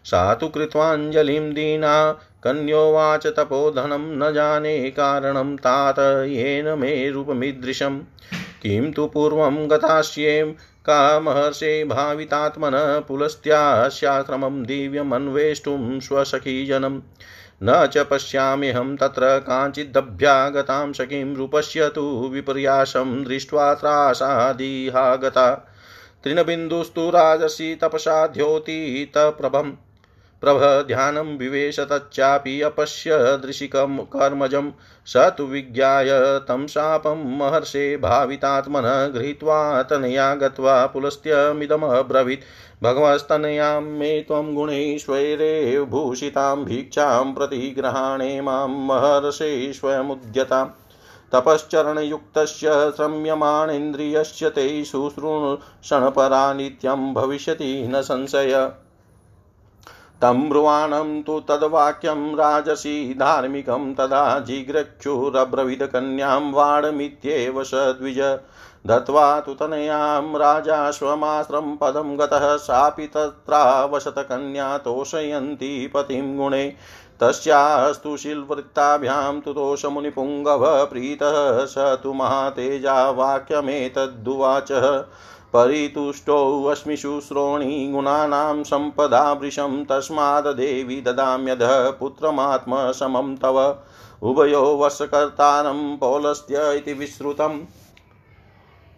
सा 0.05 0.35
तु 0.35 0.47
कृत्वाञ्जलिं 0.47 1.53
दीना 1.53 2.11
कन्योवाच 2.43 3.27
तपोधनं 3.27 4.17
न 4.17 4.33
जाने 4.33 4.91
कारणं 4.91 5.55
तात 5.55 5.99
येन 6.27 6.79
मे 6.79 7.09
रूपमीदृशं। 7.09 7.99
किं 8.61 8.91
तु 8.91 9.07
पूर्वं 9.07 9.69
गतास्यें 9.69 10.53
कामहर्षे 10.89 11.83
भावितात्मनः 11.83 12.99
पुलस्त्याश्याश्रमं 12.99 14.63
दिव्यमन्वेष्टुं 14.63 15.99
स्वसखीजनम्। 15.99 17.01
न 17.63 17.87
च 17.87 17.97
पश्याम्यहं 17.97 18.95
तत्र 18.95 19.39
काञ्चिदभ्यागतां 19.39 20.93
सखीं 20.93 21.35
रूपस्य 21.35 21.89
तु 21.89 22.29
विपर्यासं 22.33 23.23
दृष्ट्वा 23.23 23.73
त्रासादिहागता। 23.73 25.73
तृणबिन्दुस्तु 26.23 27.09
राजसि 27.09 27.79
तपसा 27.81 28.27
द्योतितप्रभम्। 28.27 29.71
प्रभ 30.41 30.87
ध्यानं 30.87 31.37
विवेश 31.37 31.79
तच्चापि 31.79 32.61
अपश्य 32.61 33.17
दृशिकं 33.17 33.97
कर्मजं 33.97 34.71
स 35.05 35.17
तु 35.37 35.43
विज्ञाय 35.43 36.09
तं 36.39 36.67
शापं 36.67 37.37
महर्षे 37.37 37.97
भावितात्मनः 37.97 39.05
गृहीत्वा 39.07 39.83
तनया 39.83 40.35
गत्वा 40.35 40.85
पुलस्त्यमिदमब्रवीत्। 40.85 42.43
भगवस्तनयां 42.83 43.81
मे 43.81 44.21
त्वं 44.21 44.55
गुणैश्वरेव 44.55 45.85
भूषितां 45.85 46.55
भिक्षां 46.65 47.33
प्रतिग्रहाणे 47.33 48.41
माँ 48.41 48.67
महर्षे 48.67 49.73
स्वयमुद्यताम् 49.73 50.69
तपश्चरणयुक्तस्य 51.33 52.91
श्रम्यमाणेन्द्रियस्य 52.95 54.49
ते 54.49 54.85
शुश्रूषणपरा 54.85 56.53
नित्यं 56.53 57.13
भविष्यति 57.13 57.87
न 57.87 58.01
संशय। 58.01 58.71
तं 60.21 60.49
ब्रुवाणं 60.49 61.21
तु 61.21 61.39
तद्वाक्यं 61.39 62.35
राजसी 62.35 63.13
धार्मिकं 63.13 63.93
तदा 63.93 64.39
जिघ्रक्षुरब्रवीदकन्यां 64.39 66.51
वाडमित्येव 66.51 67.63
स 67.63 67.71
द्विज। 67.73 68.39
दत्त्वा 68.87 69.39
तु 69.39 69.53
तनयां 69.53 70.39
राजाश्वमाश्रं 70.39 71.77
पदं 71.77 72.19
गतः 72.19 72.57
सापि 72.57 73.07
तत्रावशतकन्या 73.07 74.77
तोषयन्ती 74.77 75.87
पतिं 75.87 76.37
गुणे। 76.37 76.73
तस्यास्तु 77.21 78.17
शिल्वृत्ताभ्यां 78.17 79.39
तु 79.39 79.53
तोषमुनिपुङ्गव 79.53 80.85
प्रीतः 80.85 81.65
स 81.65 81.75
तु 81.77 82.13
महातेजा 82.13 83.09
वाक्यमेतद्दुवाचः 83.09 85.03
परितुष्टोऽस्मिषु 85.53 87.21
श्रोणी 87.21 87.91
गुणानां 87.91 88.63
सम्पदा 88.63 89.33
वृषं 89.33 89.85
तस्माद्देवि 89.85 91.01
ददाम्यधः 91.01 91.89
पुत्रमात्मसमं 91.89 93.35
तव 93.35 93.77
उभयो 94.21 94.61
वर्षकर्तारं 94.61 95.97
पौलस्त्य 95.97 96.75
इति 96.75 96.93
विश्रुतम् 96.93 97.59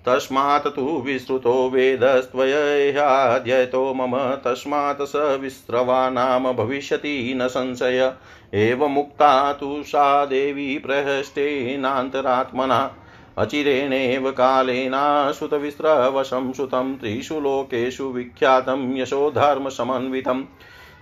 तस्मात् 0.05 0.75
तु 0.75 1.03
विश्रुतो 1.05 1.69
वेदस्त्वयह्याध्ययतो 1.69 3.93
मम 3.93 4.35
तस्मात् 4.45 5.01
स 5.01 5.37
विस्रवा 5.41 6.09
नाम 6.09 6.53
भविष्यति 6.53 7.33
न 7.37 7.47
संशय। 7.47 8.13
एवमुक्ता 8.53 9.53
तु 9.53 9.83
सा 9.85 10.25
देवी 10.25 10.77
प्रहष्टेनान्तरात्मना 10.77 12.95
अचिरेणेव 13.39 14.31
कालेनाश्रुतविस्रवशं 14.31 16.53
श्रुतं 16.53 16.95
त्रिषु 16.95 17.39
लोकेषु 17.39 18.11
विख्यातं 18.11 18.97
यशोधर्मसमन्वितं 18.97 20.43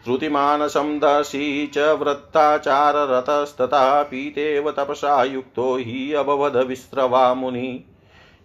श्रुतिमानसं 0.04 1.00
दर्शी 1.00 1.72
च 1.76 1.98
वृत्ताचाररतस्तथा 2.00 4.04
पीतेव 4.04 4.72
तपसा 4.72 5.24
युक्तो 5.24 5.78
हि 5.78 6.14
अभवद 6.14 6.68
विस्रवा 6.68 7.34
मुनि 7.34 7.86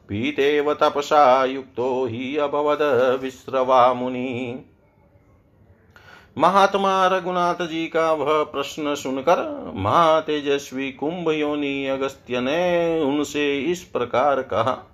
पीतेव 0.08 0.74
तपसा 0.74 1.44
युक्तो 1.44 2.06
हि 2.06 2.36
अभवद 2.36 3.18
विस्रवा 3.22 3.94
मुनि 3.94 4.64
महात्मा 6.38 7.06
रघुनाथ 7.06 7.54
जी 7.54 7.86
का 7.86 8.12
वह 8.12 8.42
प्रश्न 8.42 8.94
सुनकर 8.94 9.72
महातेजस्वी 9.76 10.92
कुंभ 10.92 11.30
योनि 11.30 11.86
अगस्त्य 11.86 12.40
ने 12.40 13.00
उनसे 13.02 13.60
इस 13.60 13.82
प्रकार 13.84 14.42
कहा 14.42 14.88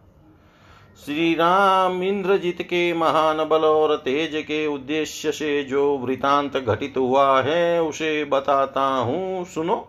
श्री 1.05 1.35
राम 1.35 2.03
इंद्रजीत 2.03 2.63
के 2.63 2.93
महान 2.93 3.37
बल 3.37 3.65
और 3.65 3.97
तेज 3.97 4.31
के 4.35 4.67
उद्देश्य 4.67 5.33
से 5.33 5.65
जो 5.65 5.99
वृतांत 5.99 6.57
घटित 6.57 6.95
हुआ 6.97 7.43
है, 7.43 7.83
उसे 7.83 8.25
बताता 8.25 8.83
हूँ, 8.83 9.45
सुनो। 9.45 9.89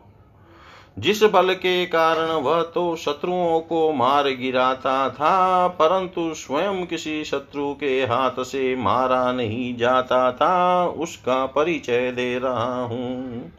जिस 0.99 1.21
बल 1.23 1.53
के 1.53 1.85
कारण 1.85 2.31
वह 2.35 2.61
तो 2.63 2.95
शत्रुओं 2.95 3.59
को 3.59 3.91
मार 3.93 4.29
गिराता 4.31 5.09
था, 5.09 5.67
परंतु 5.67 6.33
स्वयं 6.33 6.85
किसी 6.85 7.23
शत्रु 7.23 7.73
के 7.73 8.01
हाथ 8.01 8.43
से 8.43 8.75
मारा 8.75 9.31
नहीं 9.31 9.75
जाता 9.77 10.31
था, 10.31 10.85
उसका 10.87 11.45
परिचय 11.45 12.11
दे 12.11 12.37
रहा 12.39 12.83
हूँ। 12.83 13.51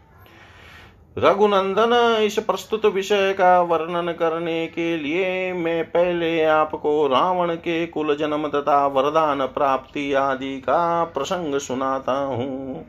रघुनंदन, 1.19 1.93
इस 2.23 2.39
प्रस्तुत 2.39 2.85
विषय 2.87 3.33
का 3.33 3.61
वर्णन 3.61 4.13
करने 4.13 4.67
के 4.67 4.97
लिए 4.97 5.53
मैं 5.53 5.85
पहले 5.85 6.43
आपको 6.45 7.07
रावण 7.07 7.55
के 7.55 7.87
कुल 7.87 8.17
जन्म 8.17 8.49
तथा 8.49 8.87
वरदान 8.87 9.47
प्राप्ति 9.47 10.13
आदि 10.13 10.57
का 10.61 11.05
प्रसंग 11.05 11.59
सुनाता 11.59 12.13
हूँ। 12.13 12.87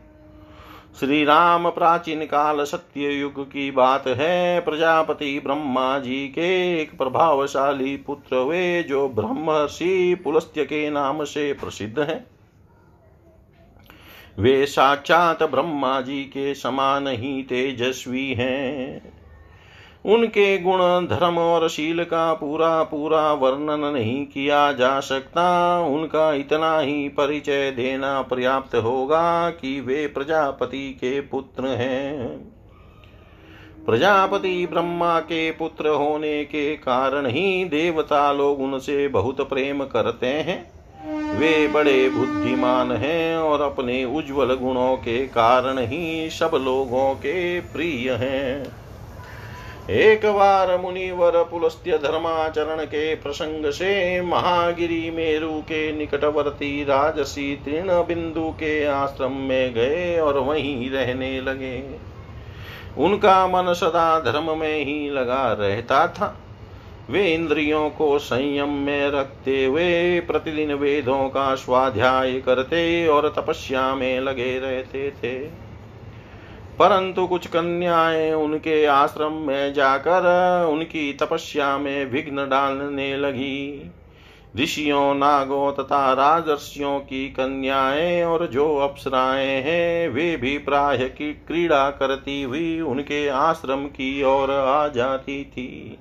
श्री 0.99 1.23
राम 1.25 1.69
प्राचीन 1.69 2.25
काल 2.25 2.63
सत्य 2.63 3.01
युग 3.01 3.43
की 3.47 3.71
बात 3.71 4.07
है। 4.07 4.59
प्रजापति 4.59 5.39
ब्रह्मा 5.39 5.99
जी 5.99 6.27
के 6.27 6.81
एक 6.81 6.97
प्रभावशाली 6.97 7.95
पुत्र 7.97 8.35
वे 8.35 8.83
जो 8.83 9.09
ब्रह्मर्षि 9.09 10.21
पुलस्त्य 10.23 10.65
के 10.65 10.89
नाम 10.89 11.23
से 11.23 11.53
प्रसिद्ध 11.53 11.99
हैं। 11.99 12.25
वे 14.39 14.65
साक्षात 14.65 15.43
ब्रह्मा 15.43 16.01
जी 16.01 16.23
के 16.23 16.53
समान 16.55 17.07
ही 17.07 17.43
तेजस्वी 17.43 18.33
हैं। 18.33 19.20
उनके 20.05 20.57
गुण, 20.57 20.79
धर्म 21.07 21.37
और 21.37 21.69
शील 21.69 22.03
का 22.03 22.33
पूरा 22.33 22.83
पूरा 22.83 23.33
वर्णन 23.33 23.93
नहीं 23.93 24.25
किया 24.25 24.71
जा 24.71 24.99
सकता। 24.99 25.79
उनका 25.79 26.33
इतना 26.33 26.79
ही 26.79 27.09
परिचय 27.09 27.71
देना 27.71 28.21
पर्याप्त 28.21 28.75
होगा 28.75 29.49
कि 29.49 29.81
वे 29.81 30.07
प्रजापति 30.07 30.89
के 30.89 31.21
पुत्र 31.21 31.67
हैं। 31.67 32.37
प्रजापति 33.85 34.67
ब्रह्मा 34.71 35.19
के 35.19 35.51
पुत्र 35.51 35.87
होने 35.87 36.45
के 36.45 36.75
कारण 36.75 37.25
ही 37.25 37.65
देवता 37.65 38.31
लोग 38.31 38.61
उनसे 38.61 39.07
बहुत 39.07 39.49
प्रेम 39.49 39.83
करते 39.83 40.27
हैं। 40.27 40.71
वे 41.39 41.67
बड़े 41.67 42.09
बुद्धिमान 42.09 42.91
हैं 42.91 43.37
और 43.37 43.61
अपने 43.61 44.05
उज्जवल 44.05 44.55
गुणों 44.55 44.95
के 44.95 45.27
कारण 45.27 45.77
ही 45.77 46.29
सब 46.29 46.51
लोगों 46.53 47.15
के 47.15 47.59
प्रिय 47.59 48.11
हैं। 48.11 48.80
एक 49.89 50.25
बार 50.25 50.77
मुनिवर 50.77 51.43
पुलस्त्य 51.43 51.97
धर्माचरण 51.97 52.85
के 52.85 53.15
प्रसंग 53.15 53.71
से 53.71 54.21
महागिरी 54.21 55.11
मेरु 55.11 55.51
के 55.51 55.91
निकटवर्ती 55.91 56.83
राजसी 56.83 57.55
तृण 57.55 57.87
बिंदु 57.87 58.49
के 58.49 58.85
आश्रम 58.85 59.31
में 59.31 59.73
गए 59.73 60.19
और 60.19 60.37
वहीं 60.37 60.89
रहने 60.91 61.41
लगे। 61.41 61.83
उनका 62.97 63.47
मन 63.47 63.73
सदा 63.73 64.19
धर्म 64.19 64.57
में 64.57 64.85
ही 64.85 65.09
लगा 65.09 65.53
रहता 65.53 66.07
था। 66.07 66.39
वे 67.09 67.33
इंद्रियों 67.33 67.89
को 67.89 68.19
संयम 68.19 68.69
में 68.69 69.11
रखते 69.11 69.65
हुए 69.65 70.19
प्रतिदिन 70.19 70.73
वेदों 70.73 71.29
का 71.29 71.55
स्वाध्याय 71.55 72.39
करते 72.39 73.07
और 73.07 73.33
तपस्या 73.37 73.95
में 73.95 74.19
लगे 74.19 74.59
रहते 74.59 75.11
थे। 75.11 75.70
परंतु 76.81 77.27
कुछ 77.27 77.47
कन्याएँ 77.47 78.33
उनके 78.33 78.85
आश्रम 78.85 79.33
में 79.33 79.73
जाकर 79.73 80.23
उनकी 80.71 81.13
तपस्या 81.13 81.77
में 81.77 82.11
विघ्न 82.11 82.49
डालने 82.49 83.17
लगी। 83.17 83.91
ऋषियों, 84.59 85.15
नागों 85.15 85.71
तथा 85.71 86.13
राजर्षियों 86.13 86.99
की 86.99 87.29
कन्याएँ 87.29 88.23
और 88.23 88.47
जो 88.47 88.77
अप्सराएँ 88.77 89.61
हैं, 89.61 90.09
वे 90.09 90.37
भी 90.37 90.57
प्राय 90.57 90.97
की 90.97 91.33
क्रीड़ा 91.33 91.89
करती 91.89 92.43
हुई 92.43 92.81
उनके 92.81 93.27
आश्रम 93.27 93.85
की 93.85 94.23
ओर 94.23 94.51
आ 94.51 94.87
जाती 94.87 95.43
थी। 95.43 95.99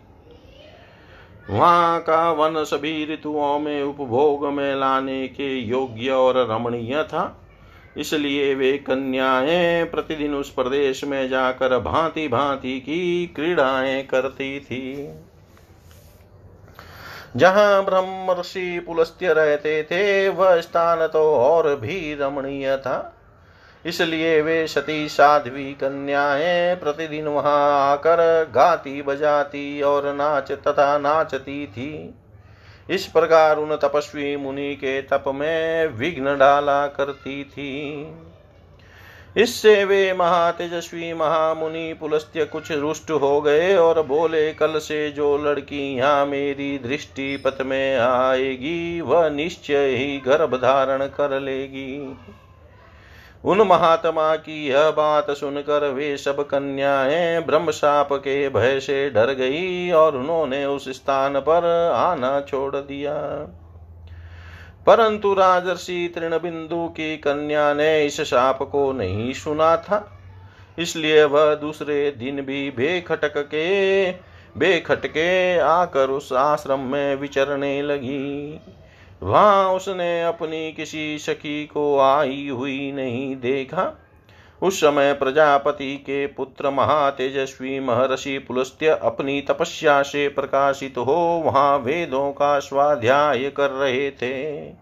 वहाँ 1.51 2.01
का 2.01 2.33
वन 2.33 2.65
सभी 2.65 3.13
ऋतुओं 3.13 3.59
में 3.59 3.83
उपभोग 3.83 4.47
में 4.47 4.75
लाने 4.77 5.29
के 5.29 5.59
योग्य 5.59 6.11
और 6.11 6.51
रमणीय 6.51 7.03
था। 7.03 7.40
इसलिए 7.97 8.55
वे 8.55 8.79
कन्याएँ 8.79 9.85
प्रतिदिन 9.85 10.35
उस 10.35 10.51
प्रदेश 10.51 11.05
में 11.05 11.29
जाकर 11.29 11.79
भांति 11.79 12.29
भांति 12.29 12.81
की 12.81 13.27
क्रीड़ाएँ 13.27 14.03
करती 14.03 14.61
थी। 14.61 15.15
जहाँ 17.37 17.85
ब्रह्मर्षि 17.85 18.81
पुलस्त्य 18.87 19.33
रहते 19.33 19.83
थे, 19.83 20.29
वह 20.29 20.61
स्थान 20.61 21.07
तो 21.07 21.35
और 21.35 21.77
भी 21.77 22.15
रमणीय 22.15 22.77
था। 22.77 23.17
इसलिए 23.87 24.41
वे 24.43 24.67
सती 24.67 25.09
साध्वी 25.09 25.73
कन्याएँ 25.73 26.75
प्रतिदिन 26.77 27.29
वहाँ 27.29 27.91
आकर 27.93 28.51
गाती, 28.55 29.03
बजाती 29.03 29.83
और 29.83 30.15
नाच 30.15 30.53
तथा 30.53 30.99
नाचती 30.99 31.67
थी। 31.67 32.15
इस 32.91 33.07
प्रकार 33.07 33.59
उन 33.59 33.77
तपस्वी 33.77 34.37
मुनि 34.37 34.75
के 34.75 35.01
तप 35.03 35.25
में 35.29 35.87
विघ्न 35.89 36.37
डाला 36.39 36.87
करती 36.87 37.45
थी। 37.45 37.71
इससे 39.37 39.85
वे 39.85 40.13
महातेजस्वी 40.13 41.13
महामुनि 41.13 41.93
पुलस्त्य 41.93 42.45
कुछ 42.45 42.73
रुष्ट 42.73 43.11
हो 43.11 43.41
गए 43.41 43.77
और 43.77 44.03
बोले, 44.03 44.53
कल 44.53 44.79
से 44.79 45.11
जो 45.11 45.37
लड़की 45.39 45.97
यहाँ 45.97 46.27
मेरी 46.27 46.79
दृष्टि 46.79 47.37
पथ 47.37 47.63
में 47.63 47.99
आएगी, 47.99 49.01
वह 49.01 49.29
निश्चय 49.31 49.95
ही 49.97 50.19
गर्भ 50.19 50.55
धारण 50.55 51.07
कर 51.07 51.41
लेगी। 51.41 52.17
उन 53.45 53.61
महात्मा 53.61 54.35
की 54.37 54.69
यह 54.69 54.91
बात 54.91 55.31
सुनकर 55.31 55.89
वे 55.89 56.17
सब 56.17 56.47
कन्याएँ 56.47 57.41
ब्रह्म 57.43 57.71
साप 57.71 58.13
के 58.13 58.49
भय 58.49 58.81
से 58.81 59.11
डर 59.11 59.33
गई 59.35 59.91
और 59.91 60.17
उन्होंने 60.17 60.65
उस 60.67 60.89
स्थान 60.89 61.41
पर 61.41 61.65
आना 61.95 62.41
छोड़ 62.41 62.77
दिया। 62.77 63.15
परंतु 64.87 65.33
राजर्षि 65.35 66.13
तृणबिंदु 66.15 66.87
की 66.89 67.17
कन्या 67.17 67.73
ने 67.75 68.07
इस 68.07 68.21
शाप 68.21 68.63
को 68.63 68.93
नहीं 68.93 69.33
सुना 69.33 69.77
था, 69.77 70.19
इसलिए 70.79 71.25
वह 71.25 71.55
दूसरे 71.55 72.11
दिन 72.11 72.41
भी 72.41 72.71
बेखटक 72.71 73.39
के, 73.39 74.11
बेखटके 74.59 75.59
आकर 75.59 76.11
उस 76.11 76.33
आश्रम 76.33 76.81
में 76.81 77.17
विचरने 77.17 77.83
लगी। 77.83 78.61
वहाँ 79.23 79.73
उसने 79.75 80.23
अपनी 80.23 80.73
किसी 80.73 81.19
सखी 81.19 81.67
को 81.67 81.99
आई 81.99 82.49
हुई 82.49 82.93
नहीं 82.93 83.37
देखा। 83.37 83.93
उस 84.63 84.81
समय 84.81 85.13
प्रजापति 85.13 85.97
के 85.97 86.27
पुत्र 86.27 86.71
महातेजस्वी 86.71 87.81
महर्षि 87.81 88.39
पुलस्त्य 88.39 88.89
अपनी 88.89 89.41
तपस्या 89.41 90.03
से 90.03 90.29
प्रकाशित 90.29 90.99
हो 90.99 91.43
वहाँ 91.47 91.79
वेदों 91.79 92.31
का 92.33 92.59
स्वाध्याय 92.59 93.51
कर 93.51 93.71
रहे 93.71 94.11
थे। 94.11 94.73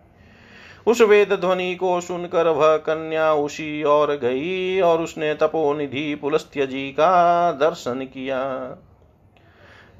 उस 0.86 1.00
वेद 1.00 1.32
ध्वनि 1.32 1.74
को 1.74 2.00
सुनकर 2.00 2.48
वह 2.48 2.76
कन्या 2.76 3.32
उसी 3.34 3.82
और 3.82 4.16
गई 4.16 4.80
और 4.80 5.00
उसने 5.00 5.34
तपोनिधि 5.34 6.14
पुलस्त्य 6.14 6.66
जी 6.66 6.88
का 6.90 7.52
दर्शन 7.52 8.04
किया। 8.04 8.38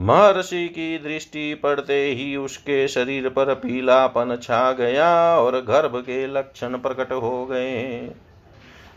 महर्षि 0.01 0.69
की 0.69 0.99
दृष्टि 0.99 1.55
पड़ते 1.55 2.05
ही 2.05 2.37
उसके 2.37 2.89
शरीर 2.89 3.29
पर 3.29 3.55
पीलापन 3.55 4.39
छा 4.43 4.73
गया 4.73 5.39
और 5.39 5.61
गर्भ 5.61 5.97
के 5.97 6.27
लक्षण 6.27 6.79
प्रकट 6.79 7.13
हो 7.13 7.47
गए। 7.47 8.11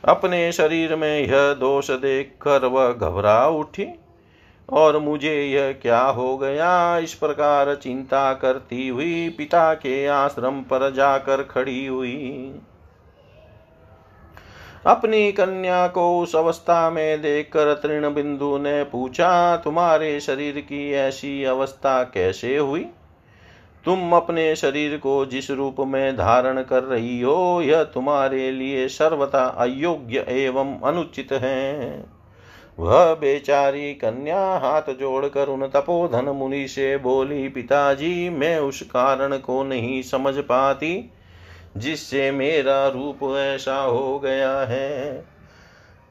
अपने 0.05 0.51
शरीर 0.51 0.95
में 0.95 1.19
यह 1.19 1.53
दोष 1.53 1.91
देखकर 1.91 2.65
वह 2.65 2.93
घबरा 2.93 3.47
उठी 3.47 3.87
और 4.69 4.97
मुझे 4.97 5.43
यह 5.45 5.71
क्या 5.71 6.01
हो 6.01 6.37
गया? 6.37 6.97
इस 6.97 7.13
प्रकार 7.13 7.75
चिंता 7.75 8.33
करती 8.33 8.87
हुई 8.87 9.29
पिता 9.29 9.73
के 9.73 10.07
आश्रम 10.07 10.61
पर 10.61 10.93
जाकर 10.93 11.43
खड़ी 11.43 11.85
हुई। 11.85 12.55
अपनी 14.85 15.31
कन्या 15.31 15.87
को 15.87 16.19
उस 16.19 16.35
अवस्था 16.35 16.89
में 16.89 17.21
देखकर 17.21 17.73
तृण 17.73 18.13
बिंदु 18.13 18.57
ने 18.57 18.83
पूछा, 18.83 19.57
तुम्हारे 19.57 20.19
शरीर 20.19 20.59
की 20.59 20.91
ऐसी 20.93 21.43
अवस्था 21.43 22.03
कैसे 22.03 22.57
हुई? 22.57 22.85
तुम 23.85 24.13
अपने 24.13 24.55
शरीर 24.55 24.97
को 24.97 25.25
जिस 25.25 25.51
रूप 25.51 25.75
में 25.79 26.17
धारण 26.17 26.61
कर 26.61 26.83
रही 26.83 27.21
हो, 27.21 27.61
यह 27.61 27.83
तुम्हारे 27.83 28.51
लिए 28.51 28.87
सर्वथा 28.87 29.45
अयोग्य 29.45 30.25
एवं 30.29 30.79
अनुचित 30.79 31.31
है 31.31 32.03
वह 32.79 33.13
बेचारी 33.13 33.93
कन्या 33.93 34.39
हाथ 34.39 34.81
जोड़कर 34.81 35.47
उन 35.47 35.67
तपोधन 35.67 36.25
मुनि 36.25 36.67
से 36.67 36.97
बोली, 36.97 37.47
पिताजी, 37.47 38.29
मैं 38.29 38.59
उस 38.59 38.81
कारण 38.81 39.37
को 39.37 39.63
नहीं 39.63 40.01
समझ 40.01 40.35
पाती। 40.35 41.11
जिससे 41.77 42.31
मेरा 42.31 42.87
रूप 42.87 43.19
ऐसा 43.37 43.75
हो 43.75 44.19
गया 44.19 44.59
है। 44.59 45.23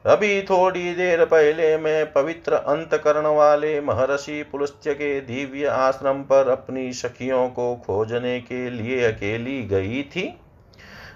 अभी 0.05 0.41
थोड़ी 0.41 0.93
देर 0.93 1.25
पहले 1.25 1.77
मैं 1.77 2.13
पवित्र 2.13 2.53
अंतकरण 2.53 3.25
वाले 3.27 3.81
महर्षि 3.81 4.43
पुलस्त्य 4.43 4.93
के 4.93 5.19
दिव्य 5.21 5.65
आश्रम 5.65 6.21
पर 6.21 6.49
अपनी 6.49 6.93
सखियों 6.93 7.47
को 7.49 7.75
खोजने 7.75 8.39
के 8.39 8.69
लिए 8.69 9.03
अकेली 9.03 9.61
गई 9.63 10.03
थी। 10.03 10.33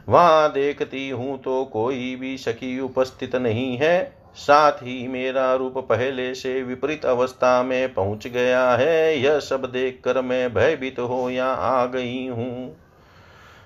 वहाँ 0.09 0.51
देखती 0.51 1.09
हूँ 1.09 1.37
तो 1.41 1.63
कोई 1.65 2.15
भी 2.15 2.37
सखी 2.37 2.79
उपस्थित 2.79 3.35
नहीं 3.35 3.77
है। 3.77 4.25
साथ 4.35 4.71
ही 4.71 5.07
मेरा 5.07 5.53
रूप 5.55 5.77
पहले 5.77 6.33
से 6.35 6.61
विपरीत 6.63 7.05
अवस्था 7.05 7.63
में 7.63 7.93
पहुँच 7.93 8.27
गया 8.27 8.69
है। 8.71 9.19
यह 9.19 9.39
सब 9.39 9.65
देखकर 9.65 10.21
मैं 10.21 10.53
भयभीत 10.53 10.99
हो 10.99 11.29
या 11.29 11.45
आ 11.45 11.85
गई 11.85 12.27
हूँ। 12.27 12.84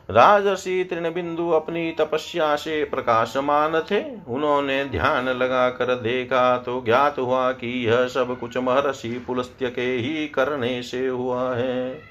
राजर्षि 0.09 0.83
तृणबिंदु 0.83 1.49
अपनी 1.49 1.91
तपस्या 1.91 2.55
से 2.55 2.83
प्रकाशमान 2.83 3.79
थे। 3.81 4.01
उन्होंने 4.27 4.83
ध्यान 4.85 5.29
लगाकर 5.29 5.93
देखा 5.95 6.57
तो 6.57 6.81
ज्ञात 6.85 7.19
हुआ 7.19 7.51
कि 7.51 7.67
यह 7.87 8.05
सब 8.07 8.37
कुछ 8.39 8.57
महर्षि 8.57 9.09
पुलस्त्य 9.27 9.69
के 9.69 9.81
ही 9.81 10.27
करने 10.27 10.81
से 10.83 11.07
हुआ 11.07 11.53
है। 11.55 12.01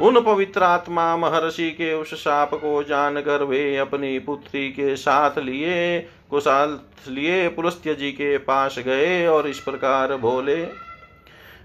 उन 0.00 0.20
पवित्र 0.20 0.62
आत्मा 0.62 1.16
महर्षि 1.16 1.70
के 1.70 1.92
उस 1.94 2.14
शाप 2.14 2.54
को 2.54 2.82
जानकर 2.82 3.42
वे 3.42 3.76
अपनी 3.76 4.18
पुत्री 4.18 4.68
के 4.68 4.94
साथ 4.96 5.38
लिए, 5.38 6.00
कुशाल 6.30 6.78
लिए 7.08 7.48
पुलस्त्य 7.48 7.94
जी 7.94 8.10
के 8.12 8.36
पास 8.38 8.78
गए 8.78 9.26
और 9.26 9.48
इस 9.48 9.60
प्रकार 9.60 10.16
बोले 10.16 10.87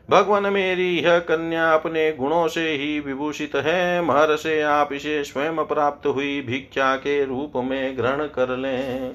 भगवान 0.09 0.43
मेरी 0.43 0.99
यह 0.99 1.19
कन्या 1.19 1.73
अपने 1.73 2.11
गुणों 2.11 2.47
से 2.47 2.71
ही 2.71 2.99
विभूषित 2.99 3.55
है। 3.55 4.01
महर 4.01 4.35
से 4.35 4.61
आप 4.61 4.93
इसे 4.93 5.23
स्वयं 5.23 5.65
प्राप्त 5.65 6.07
हुई 6.07 6.41
भिक्षा 6.41 6.95
के 6.95 7.25
रूप 7.25 7.51
में 7.55 7.97
ग्रहण 7.97 8.25
कर 8.25 8.57
लें। 8.57 9.11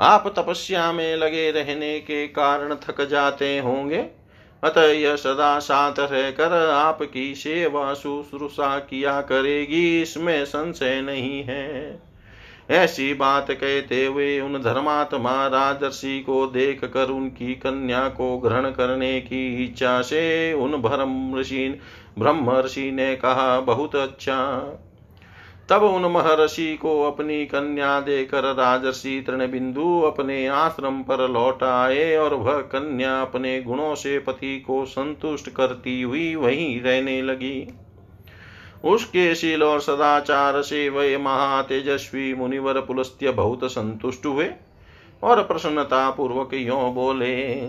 आप 0.00 0.34
तपस्या 0.36 0.92
में 0.92 1.16
लगे 1.16 1.50
रहने 1.50 2.00
के 2.00 2.26
कारण 2.28 2.74
थक 2.74 3.04
जाते 3.04 3.58
होंगे। 3.58 4.06
अतः 4.64 4.82
यह 4.82 5.16
सदा 5.16 5.60
शांत 5.60 6.00
रहकर 6.00 6.70
आपकी 6.70 7.34
सेवा 7.34 7.94
शुश्रूषा 7.94 8.78
किया 8.78 9.20
करेगी। 9.20 10.02
इसमें 10.02 10.44
संशय 10.44 11.00
नहीं 11.00 11.42
है। 11.42 12.02
ऐसी 12.70 13.14
बात 13.14 13.50
कहते 13.50 14.06
हुए 14.06 14.40
उन 14.40 14.62
धर्मात्मा 14.62 15.46
राजर्षि 15.46 16.20
को 16.20 16.46
देख 16.46 16.84
कर 16.84 17.10
उनकी 17.10 17.54
कन्या 17.54 18.08
को 18.08 18.38
ग्रहण 18.38 18.70
करने 18.70 19.20
की 19.20 19.64
इच्छा 19.64 20.02
से 20.02 20.52
उन 20.52 20.72
भरम 20.72 21.38
ऋषि, 21.38 21.80
ब्रह्म 22.18 22.58
ऋषि 22.58 22.90
ने 22.90 23.16
कहा, 23.16 23.60
बहुत 23.60 23.96
अच्छा। 23.96 24.60
तब 25.70 25.82
उन 25.82 26.02
महर्षि 26.12 26.76
को 26.76 27.02
अपनी 27.02 27.46
कन्या 27.46 28.00
देकर 28.00 28.44
राजर्षि 28.44 29.24
तृणबिंदु 29.26 30.00
अपने 30.00 30.46
आश्रम 30.46 31.02
पर 31.02 31.28
लौट 31.28 31.62
आए 31.62 32.16
और 32.16 32.34
वह 32.34 32.60
कन्या 32.60 33.20
अपने 33.22 33.62
गुणों 33.62 33.94
से 33.94 34.18
पति 34.18 34.58
को 34.60 34.84
संतुष्ट 34.84 35.50
करती 35.50 36.02
हुई 36.02 36.34
वहीं 36.34 36.80
रहने 36.80 37.22
लगी। 37.22 37.68
उसके 38.84 39.34
शील 39.34 39.62
और 39.62 39.80
सदाचार 39.80 40.62
से 40.62 40.88
वे 40.88 41.16
महातेजस्वी 41.18 42.34
मुनिवर 42.34 42.80
पुलस्त्य 42.80 43.30
बहुत 43.30 43.64
संतुष्ट 43.64 44.26
हुए 44.26 44.50
और 45.22 45.42
प्रसन्नता 45.42 46.10
पूर्वक 46.10 46.54
यो 46.54 46.90
बोले, 46.90 47.66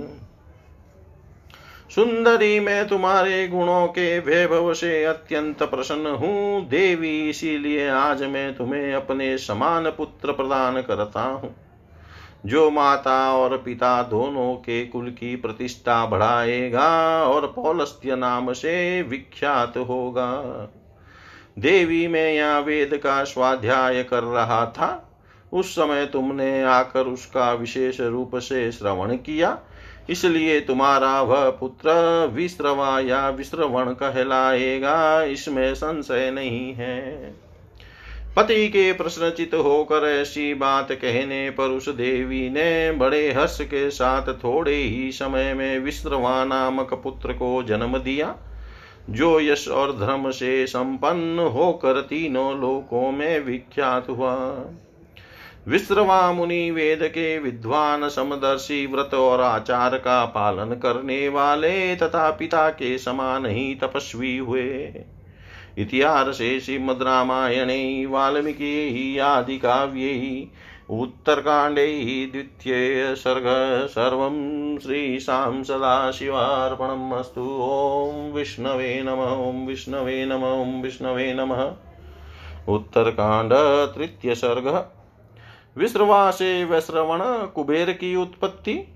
सुंदरी, 1.89 2.59
मैं 2.59 2.87
तुम्हारे 2.87 3.47
गुणों 3.47 3.87
के 3.87 4.19
वैभव 4.19 4.73
से 4.73 5.03
अत्यंत 5.05 5.63
प्रसन्न 5.63 6.07
हूँ। 6.07 6.67
देवी, 6.69 7.29
इसीलिए 7.29 7.89
आज 7.89 8.23
मैं 8.23 8.55
तुम्हें 8.55 8.93
अपने 8.93 9.37
समान 9.37 9.89
पुत्र 9.89 10.31
प्रदान 10.31 10.81
करता 10.81 11.21
हूँ। 11.21 11.55
जो 12.45 12.69
माता 12.71 13.33
और 13.33 13.57
पिता 13.57 14.03
दोनों 14.03 14.55
के 14.55 14.85
कुल 14.85 15.09
की 15.09 15.35
प्रतिष्ठा 15.35 16.05
बढ़ाएगा 16.05 16.89
और 17.23 17.47
पौलस्त्य 17.47 18.15
नाम 18.15 18.53
से 18.53 19.01
विख्यात 19.01 19.77
होगा। 19.77 20.71
देवी 21.59 22.07
मैं 22.07 22.33
यहाँ 22.33 22.61
वेद 22.61 22.97
का 22.97 23.23
स्वाध्याय 23.23 24.03
कर 24.03 24.23
रहा 24.23 24.65
था। 24.65 25.17
उस 25.53 25.71
समय 25.71 26.05
तुमने 26.05 26.63
आकर 26.63 27.03
उसका 27.03 27.53
विशेष 27.53 27.99
रूप 27.99 28.35
से 28.35 28.71
श्रवण 28.71 29.15
किया। 29.15 29.57
इसलिए 30.09 30.59
तुम्हारा 30.61 31.21
वह 31.21 31.49
पुत्र 31.49 31.91
विश्रवा 32.33 32.99
या 32.99 33.29
विश्रवण 33.29 33.93
कहलाएगा। 33.93 35.23
इसमें 35.23 35.73
संशय 35.75 36.31
नहीं 36.31 36.73
है। 36.73 37.33
पति 38.35 38.67
के 38.67 38.91
प्रश्नचित 38.93 39.53
होकर 39.53 40.07
ऐसी 40.07 40.53
बात 40.53 40.91
कहने 40.91 41.49
पर 41.49 41.63
उस 41.63 41.89
देवी 41.89 42.49
ने 42.49 42.91
बड़े 42.91 43.31
हर्ष 43.31 43.61
के 43.61 43.89
साथ 43.89 44.33
थोड़े 44.33 44.75
ही 44.75 45.11
समय 45.11 45.53
में 45.53 45.79
विश्रवा 45.79 46.43
नामक 46.45 46.93
पुत्र 46.93 47.33
को 47.33 47.63
जन्म 47.63 47.97
दिया। 47.97 48.35
जो 49.11 49.39
यश 49.39 49.67
और 49.67 49.97
धर्म 49.97 50.31
से 50.31 50.67
संपन्न 50.67 51.39
होकर 51.39 52.01
तीनों 52.01 52.61
लोकों 52.61 53.11
में 53.11 53.39
विख्यात 53.39 54.09
हुआ। 54.09 54.65
विश्रवा 55.67 56.33
मुनि 56.33 56.71
वेद 56.71 56.99
के 57.03 57.39
विद्वान, 57.39 58.09
समदर्शी 58.09 58.85
व्रत 58.87 59.13
और 59.13 59.41
आचार 59.41 59.97
का 59.97 60.25
पालन 60.25 60.65
करने 60.65 61.29
वाले 61.29 61.95
तथा 61.95 62.31
पिता 62.31 62.69
के 62.69 62.97
समान 62.97 63.45
ही 63.45 63.75
तपस्वी 63.75 64.37
हुए। 64.37 64.93
इतिहास 65.77 66.35
श्रीमद् 66.35 67.03
रामायणे, 67.03 68.05
वाल्मीकि 68.05 69.17
आदि 69.17 69.57
काव्ये 69.57 70.47
उत्तरकाण्डे 70.91 72.25
द्वितीय 72.25 73.15
सर्ग 73.15 73.43
सर्वं 73.87 74.77
श्रीशां 74.79 75.63
सदाशिवार्पणम् 75.63 77.13
अस्तु। 77.13 77.41
ॐ 77.61 78.31
विष्णवे 78.31 79.01
नम, 79.03 79.19
ॐ 79.19 79.67
विष्णवे 79.67 80.25
नम, 80.25 80.43
ॐ 80.43 80.81
विष्णवे 80.81 81.33
नमः। 81.33 81.73
उत्तरकाण्ड 82.67 83.53
तृतीय 83.95 84.35
सर्ग। 84.35 84.85
विश्रवा 85.77 86.29
वैश्रवण 86.65 87.47
कुबेर 87.47 87.91
की 87.91 88.15
उत्पत्ति, 88.15 88.87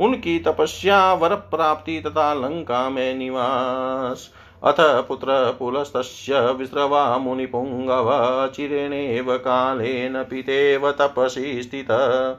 उनकी 0.00 0.38
तपस्या 0.38 1.14
वर 1.14 1.34
प्राप्ति 1.34 2.02
तथा 2.06 2.34
लंका 2.34 2.90
में 2.90 3.14
निवास। 3.14 4.30
अथ 4.64 4.74
पुत्र 4.80 5.56
पुलस्तस्य 5.58 6.52
विश्रवा 6.52 7.18
मुनिपुङ्गव 7.18 8.50
चिरेणेव 8.54 9.36
कालेन 9.36 10.22
पितेव 10.22 10.92
तपसि 10.92 11.62
स्थितः। 11.62 12.36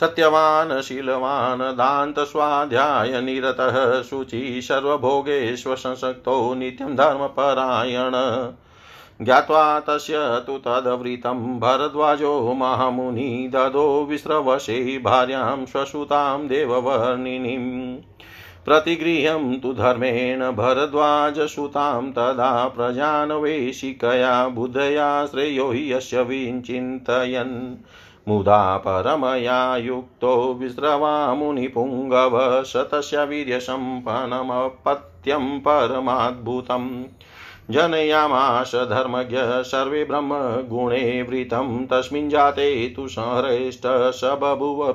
सत्यवान्, 0.00 0.82
शीलवान् 0.82 1.60
दान्तस्वाध्यायनिरतः 1.60 4.02
शुचि 4.02 4.60
सर्वभोगेष्वसंसक्तो 4.62 6.54
नित्यं 6.54 6.96
धर्मपरायण। 6.96 8.12
ज्ञात्वा 9.24 9.80
तस्य 9.80 10.42
तु 10.46 10.58
तदवृतं 10.58 11.60
भरद्वाजो 11.60 12.52
महामुनि 12.52 13.50
ददो 13.54 14.04
विस्रवशे 14.04 14.98
भार्यां 14.98 15.66
स्वसुतां 15.66 16.48
देववर्णिनीम्। 16.48 17.98
प्रतिगृह्यं 18.64 19.60
तु 19.60 19.72
धर्मेण 19.72 20.40
भरद्वाजसुतां 20.40 22.12
तदा 22.12 22.68
प्रजानवेशिकया 22.68 24.48
बुधया 24.48 25.26
श्रेयो 25.26 25.70
हि 25.70 25.92
यस्य 25.92 26.22
विचिन्तयन्। 26.22 27.76
मुदा 28.28 28.76
परमया 28.76 29.76
युक्तो 29.76 30.54
विस्रवा 30.54 31.34
मुनिपुङ्गव 31.34 32.62
शतस्य 32.62 33.24
वीर्यसम्पन्नमपत्यं 33.24 35.60
परमाद्भुतम्। 35.60 37.04
जनयामाश 37.70 38.74
धर्मज्ञ 38.74 39.36
सर्वे 39.40 40.04
ब्रह्मगुणे 40.04 41.22
वृतं, 41.22 41.86
तस्मिन् 41.86 42.30
जाते 42.30 42.92
तु 42.96 43.08
संहृष्ट 43.08 43.82
स 43.86 44.20
बभुव 44.24 44.92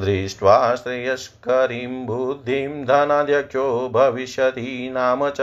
दृष्ट्वा 0.00 0.74
श्रेयस्करीं 0.74 2.06
बुद्धिं 2.06 2.84
धनाध्यक्षो 2.84 3.90
भविष्यति 3.94 4.90
नाम 4.92 5.30
च 5.30 5.36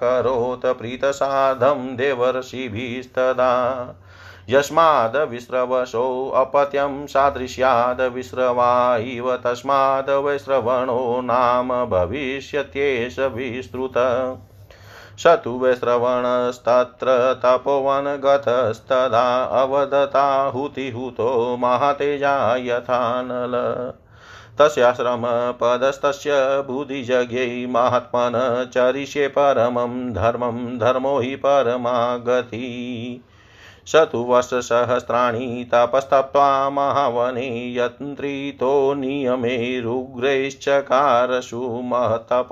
करोत् 0.00 0.78
प्रीतसाधं 0.78 1.96
देवर्षिभिस्तदा। 1.96 3.52
यस्माद्विस्रवशो 4.48 6.30
अपत्यं 6.30 7.06
सादृश्याद्विस्रवा 7.06 8.96
इव 8.96 9.36
तस्माद्वैश्रवणो 9.36 11.20
नाम 11.20 11.68
भविष्यत्येष 11.86 13.18
विस्तृत। 13.18 13.94
स 15.22 15.40
तु 15.44 15.58
वैश्रवणस्तत्र 15.58 17.40
तपोवनगतस्तदा 17.44 19.44
अवदताहुतिहुतो 19.62 21.56
महातेजा 21.56 22.56
यथानल। 22.56 23.52
तस्याश्रमपदस्तस्य 24.60 26.64
बुद्धिजज्ञै 26.66 27.66
महात्मन 27.70 28.68
चरिष्ये 28.74 29.28
परमं 29.28 30.12
धर्मं 30.12 30.78
धर्मो 30.78 31.20
हि 31.20 31.36
परमा 31.36 32.16
गति 32.16 33.24
स 33.86 34.08
तु 34.12 34.18
वर्षसहस्राणि 34.18 35.70
तपस्तप्त्वा 35.74 36.70
महावने 36.70 37.74
यन्त्रितो 37.74 38.94
नियमेरुग्रैश्चकारसु 38.94 41.80
महतप 41.84 42.48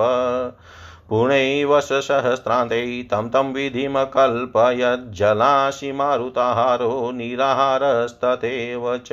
पुणैवशसहस्रान्ते 1.09 3.03
तं 3.03 3.29
तं 3.29 3.53
विधिमकल्पयज्जलाशि 3.53 5.92
मारुताहारो 5.92 7.11
निराहारस्तथैव 7.14 8.99
च। 8.99 9.11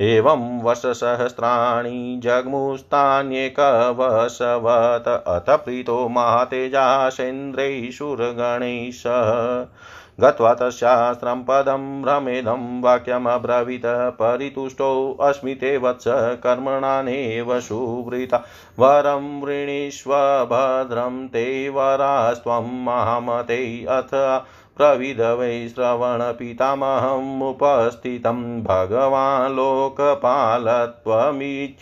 एवं 0.00 0.62
वर्षसहस्राणि 0.62 2.20
जग्मुस्तान्येकवशवत 2.24 5.24
अथ 5.26 5.64
प्रीतो 5.64 6.08
महातेजासेन्द्रैः 6.08 7.90
सह। 8.90 9.66
गत्वा 10.20 10.54
तस्यास्त्रं 10.54 11.42
पदं 11.42 12.02
भ्रमेदं 12.02 12.82
वाक्यमब्रवीत 12.82 13.82
परितुष्टोऽस्मि 13.86 15.54
ते 15.54 15.76
वत्स 15.76 16.04
कर्मणानेव 16.44 17.60
सुवृता। 17.60 18.44
वरं 18.78 19.40
वृणीष्व 19.40 20.10
भद्रं 20.50 21.28
ते 21.28 21.68
वरास्त्वं 21.68 22.84
महामते 22.84 23.86
अथ 23.88 24.42
प्रविद 24.76 25.20
वै 25.20 25.68
श्रवणपितामहमुपस्थितं 25.68 28.62
भगवान् 28.62 29.56
लोकपालत्वमि 29.56 31.76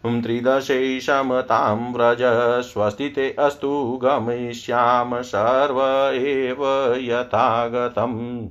त्रिदशैशमतां 0.07 1.93
व्रज 1.93 2.63
स्वस्तिते 2.63 3.37
अस्तु 3.39 4.01
गमिष्याम 4.05 5.23
सर्व 5.23 6.15
एव 6.15 6.95
यथागतम्। 6.99 8.49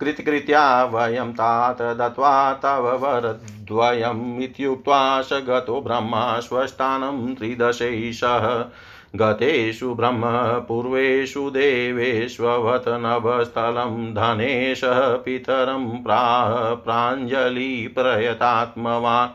कृतकृत्या 0.00 0.84
वयं 0.84 1.32
तात 1.32 1.82
दत्त्वा 1.82 2.52
तव 2.52 2.96
वरद्वयम् 2.96 4.42
इत्युक्त्वा 4.42 5.22
स 5.22 5.32
गतो 5.32 5.80
ब्रह्मा 5.80 6.40
स्वष्टानं 6.40 7.34
त्रिदशैषः। 7.34 8.64
गतेषु 9.16 9.94
ब्रह्म, 9.94 10.22
पूर्वेषु 10.68 11.50
देवेष्ववत 11.50 12.84
नभस्थलं 12.88 14.14
धनेशः 14.14 15.16
पितरं 15.16 16.02
प्राह 16.02 16.74
प्राञ्जलिप्रयतात्मवान्। 16.74 19.30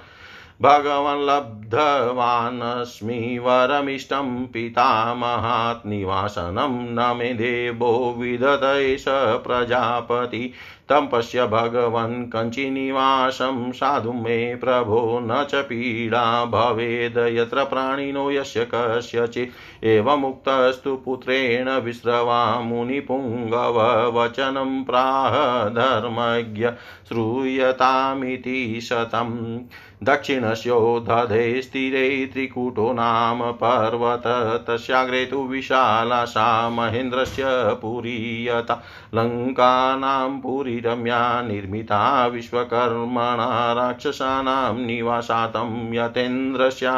भगवन् 0.62 1.26
लब्धवानस्मि 1.26 3.39
वरमिष्टं 3.43 4.45
पितामहात् 4.45 5.88
निवासनं 5.88 6.89
न 6.89 7.18
मे 7.18 7.34
देवो 7.34 8.16
विदधैष 8.18 9.05
प्रजापति। 9.09 10.53
तं 10.89 11.07
पश्य 11.07 11.47
भगवन् 11.47 12.36
कञ्चिनिवासं 12.36 13.72
साधु 13.72 14.14
मे 14.14 14.55
प्रभो 14.55 15.20
न 15.24 15.45
च 15.49 15.55
पीडा 15.55 16.45
भवेद्। 16.45 17.18
यत्र 17.18 17.64
प्राणिनो 17.64 18.32
यस्य 18.32 18.68
कस्यचित्, 18.76 19.86
एवमुक्तस्तु 19.86 20.95
पुत्रेण 20.95 21.70
विस्रवा 21.70 22.59
मुनिपुङ्गव 22.59 24.20
वचनं 24.20 24.84
प्राह 24.84 25.70
धर्मज्ञ 25.70 26.70
श्रूयतामिति 27.09 28.80
शतम्। 28.84 29.59
दक्षिणस्यो 30.04 30.99
दधे 30.99 31.62
स्थिरे 31.62 32.26
त्रिकूटो 32.26 32.93
नाम 32.93 33.52
पर्वत 33.52 34.24
तस्याग्रे 34.70 35.26
तु 35.26 35.43
विशाला 35.43 36.26
सा 36.26 36.70
महेन्द्रस्य 36.70 37.43
पुरीयता। 37.82 38.84
लङ्कानां 39.16 40.39
पुरीरम्या 40.39 41.41
निर्मिता 41.41 42.28
विश्वकर्मणा 42.28 43.74
राक्षसानां 43.74 44.86
निवासातं 44.86 45.93
यतेन्द्रश्यामरावती 45.93 46.91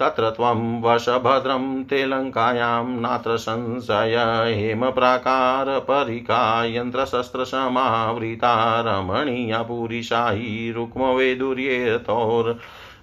तत्र 0.00 0.30
त्वं 0.30 0.82
वशभद्रं 0.82 1.84
ते 1.84 2.06
नात्र 2.06 3.36
संशय 3.36 4.52
हेमप्राकारपरिका 4.56 6.64
यन्त्रशस्त्रसमावृता 6.64 8.80
रमणीया 8.80 9.62
पुरीशाही 9.62 10.72
रुक्मवेदुर्येतोर् 10.72 12.54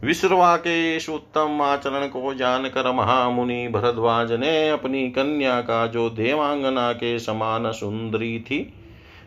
विश्रवा 0.04 0.56
के 0.56 0.96
इस 0.96 1.08
उत्तम 1.08 1.62
आचरण 1.62 2.06
को 2.06 2.34
जानकर 2.34 2.92
महामुनि 2.92 3.68
भरद्वाज 3.68 4.32
ने 4.32 4.68
अपनी 4.68 5.10
कन्या 5.10 5.60
का 5.60 5.86
जो 5.86 6.10
देवांगना 6.10 6.92
के 6.92 7.18
समान 7.18 7.72
सुंदरी 7.72 8.40
थी, 8.40 8.74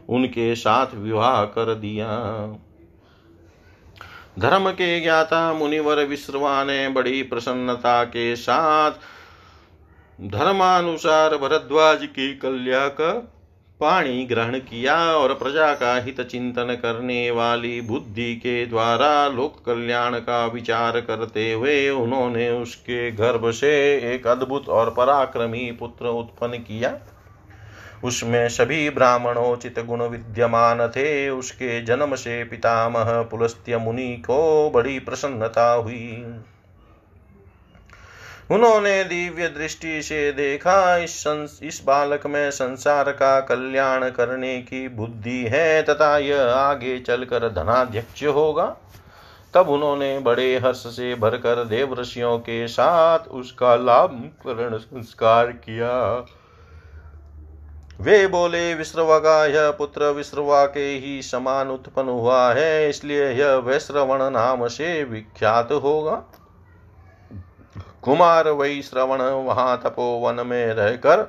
उनके 0.10 0.56
साथ 0.56 0.95
विवाह 0.95 1.43
कर 1.43 1.76
दिया। 1.76 2.08
धर्म 4.39 4.69
के 4.71 4.99
ज्ञाता 5.01 5.53
मुनिवर 5.53 6.03
विश्रवा 6.05 6.63
ने 6.63 6.88
बड़ी 6.89 7.21
प्रसन्नता 7.23 8.03
के 8.03 8.36
साथ 8.36 8.91
धर्मानुसार 10.19 11.36
भरद्वाज 11.38 12.05
की 12.05 12.34
कल्या 12.36 12.88
का 12.88 13.11
पाणी 13.82 14.25
ग्रहण 14.25 14.57
किया 14.59 14.95
और 15.13 15.34
प्रजा 15.34 15.73
का 15.73 15.95
हित 15.95 16.21
चिंतन 16.21 16.75
करने 16.82 17.32
वाली 17.32 17.82
बुद्धि 17.82 18.36
के 18.36 18.65
द्वारा 18.65 19.27
लोक 19.27 19.63
कल्याण 19.65 20.17
का 20.19 20.45
विचार 20.45 20.99
करते 21.01 21.51
हुए 21.53 21.89
उन्होंने 21.89 22.49
उसके 22.51 23.11
गर्भ 23.11 23.49
से 23.51 23.71
एक 24.13 24.27
अद्भुत 24.27 24.69
और 24.69 24.89
पराक्रमी 24.89 25.71
पुत्र 25.71 26.07
उत्पन्न 26.07 26.57
किया। 26.57 26.89
उसमें 28.04 28.49
सभी 28.49 28.89
ब्राह्मणोचित 28.89 29.80
गुण 29.80 30.02
विद्यमान 30.04 30.88
थे। 30.88 31.30
उसके 31.30 31.82
जन्म 31.82 32.16
से 32.16 32.43
पितामह 32.43 33.22
पुलस्त्य 33.22 33.78
मुनि 33.78 34.14
को 34.18 34.70
बड़ी 34.70 34.99
प्रसन्नता 34.99 35.72
हुई। 35.74 36.36
उन्होंने 38.52 39.04
दिव्य 39.04 39.47
दृष्टि 39.47 40.02
से 40.02 40.32
देखा 40.32 40.97
इस 40.97 41.20
संस, 41.20 41.60
इस 41.64 41.82
बालक 41.86 42.28
में 42.28 42.52
संसार 42.52 43.12
का 43.12 43.39
कल्याण 43.39 44.10
करने 44.10 44.62
की 44.62 44.88
बुद्धि 44.88 45.43
है 45.43 45.84
तथा 45.84 46.18
यह 46.18 46.41
आगे 46.43 46.99
चलकर 46.99 47.49
धनाध्यक्ष 47.49 48.24
होगा। 48.24 48.78
तब 49.54 49.70
उन्होंने 49.70 50.20
बड़े 50.20 50.58
हर्ष 50.58 50.78
से 50.78 51.16
भरकर 51.16 51.64
देव 51.66 51.99
ऋषियों 51.99 52.39
के 52.39 52.68
साथ 52.68 53.20
उसका 53.20 53.76
लाभकरण 53.76 54.78
संस्कार 54.78 55.47
किया। 55.47 56.26
वे 58.02 58.26
बोले 58.28 58.74
विश्रवा 58.74 59.18
का 59.20 59.45
यह 59.45 59.70
पुत्र 59.72 60.06
विश्रवा 60.12 60.66
के 60.66 60.86
ही 60.95 61.22
समान 61.22 61.70
उत्पन्न 61.70 62.10
हुआ 62.10 62.54
है, 62.54 62.89
इसलिए 62.89 63.30
यह 63.32 63.56
वैश्रवण 63.58 64.24
नाम 64.32 64.68
से 64.68 65.04
विख्यात 65.04 65.72
होगा। 65.74 66.16
कुमार 68.02 68.49
वही 68.49 68.82
श्रवण 68.82 69.22
वहाँ 69.45 69.82
तपोवन 69.84 70.45
में 70.45 70.74
रहकर 70.74 71.26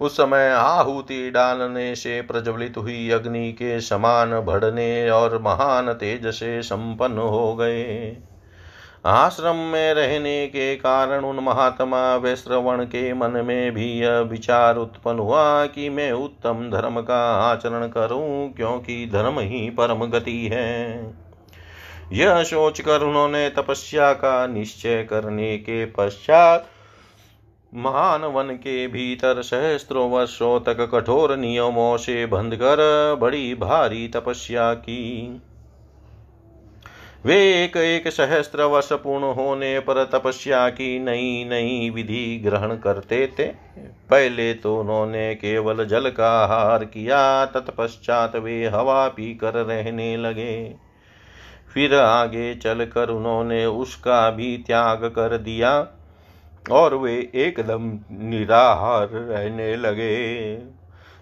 उस 0.00 0.16
समय 0.16 0.48
आहुति 0.50 1.30
डालने 1.30 1.94
से 1.94 2.20
प्रज्वलित 2.22 2.76
हुई, 2.76 3.10
अग्नि 3.10 3.52
के 3.52 3.80
समान 3.80 4.40
भड़ने 4.40 5.10
और 5.10 5.38
महान 5.42 5.92
तेज 5.92 6.26
से 6.34 6.62
संपन्न 6.62 7.18
हो 7.18 7.54
गए। 7.54 8.16
आश्रम 9.06 9.56
में 9.56 9.94
रहने 9.94 10.46
के 10.46 10.74
कारण 10.76 11.24
उन 11.24 11.38
महात्मा 11.38 12.16
वैश्रवण 12.16 12.84
के 12.84 13.12
मन 13.14 13.30
में 13.44 13.72
भी 13.72 13.86
यह 13.92 14.18
विचार 14.20 14.76
उत्पन्न 14.76 15.18
हुआ 15.18 15.66
कि 15.66 15.88
मैं 15.88 16.10
उत्तम 16.12 16.70
धर्म 16.70 17.00
का 17.00 17.20
आचरण 17.42 17.86
करूँ, 17.88 18.52
क्योंकि 18.52 19.06
धर्म 19.12 19.38
ही 19.40 19.70
परम 19.70 20.04
गति 20.06 20.48
है। 20.52 21.14
यह 22.12 22.42
सोचकर 22.42 23.02
उन्होंने 23.02 23.48
तपस्या 23.50 24.12
का 24.12 24.46
निश्चय 24.46 25.02
करने 25.02 25.56
के 25.58 25.84
पश्चात 25.86 26.66
महान 27.74 28.24
वन 28.24 28.54
के 28.56 28.86
भीतर 28.88 29.42
सहस्त्रों 29.42 30.10
वर्षों 30.10 30.58
तक 30.60 30.88
कठोर 30.92 31.36
नियमों 31.36 31.96
से 31.96 32.26
बंध 32.26 32.54
कर 32.54 32.78
बड़ी 33.20 33.54
भारी 33.54 34.08
तपस्या 34.08 34.72
की। 34.74 35.42
वे 37.24 37.36
एक 37.64 37.76
एक 37.76 38.08
सहस्त्र 38.08 38.62
वर्ष 38.62 38.92
पूर्ण 38.92 39.24
होने 39.24 39.78
पर 39.80 40.04
तपस्या 40.04 40.68
की 40.68 40.98
नई 40.98 41.44
नई 41.44 41.90
विधि 41.90 42.40
ग्रहण 42.44 42.74
करते 42.76 43.26
थे। 43.38 43.46
पहले 44.10 44.52
तो 44.54 44.76
उन्होंने 44.80 45.34
केवल 45.34 45.84
जल 45.84 46.10
का 46.10 46.28
आहार 46.38 46.84
किया, 46.84 47.44
तत्पश्चात 47.46 48.36
वे 48.36 48.66
हवा 48.66 49.08
पी 49.08 49.34
कर 49.34 49.54
रहने 49.54 50.16
लगे। 50.16 50.74
फिर 51.74 51.94
आगे 51.94 52.54
चलकर 52.54 53.08
उन्होंने 53.08 53.64
उसका 53.66 54.30
भी 54.30 54.56
त्याग 54.66 55.04
कर 55.04 55.36
दिया 55.38 55.72
और 56.70 56.94
वे 56.94 57.14
एकदम 57.34 57.90
निराहार 58.10 59.08
रहने 59.08 59.76
लगे। 59.76 60.56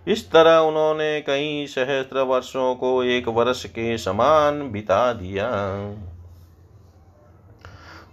इस 0.06 0.30
तरह 0.30 0.58
उन्होंने 0.58 1.20
कई 1.20 1.66
सहस्त्र 1.66 2.22
वर्षों 2.22 2.74
को 2.74 3.02
एक 3.04 3.28
वर्ष 3.28 3.64
के 3.66 3.96
समान 3.98 4.60
बिता 4.72 5.12
दिया। 5.12 5.48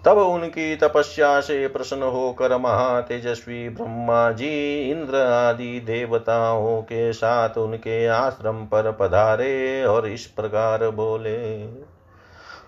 तब 0.06 0.18
उनकी 0.18 0.76
तपस्या 0.76 1.40
से 1.42 1.68
प्रसन्न 1.68 2.04
होकर 2.04 2.58
महातेजस्वी 2.58 3.68
ब्रह्मा 3.70 4.32
जी 4.32 4.50
इंद्र 4.92 5.16
आदि 5.18 5.80
देवताओं 5.80 6.82
के 6.82 7.12
साथ 7.14 7.58
उनके 7.58 8.06
आश्रम 8.08 8.66
पर 8.66 8.92
पधारे 8.92 9.84
और 9.86 10.08
इस 10.08 10.26
प्रकार 10.28 10.90
बोले, 10.90 11.66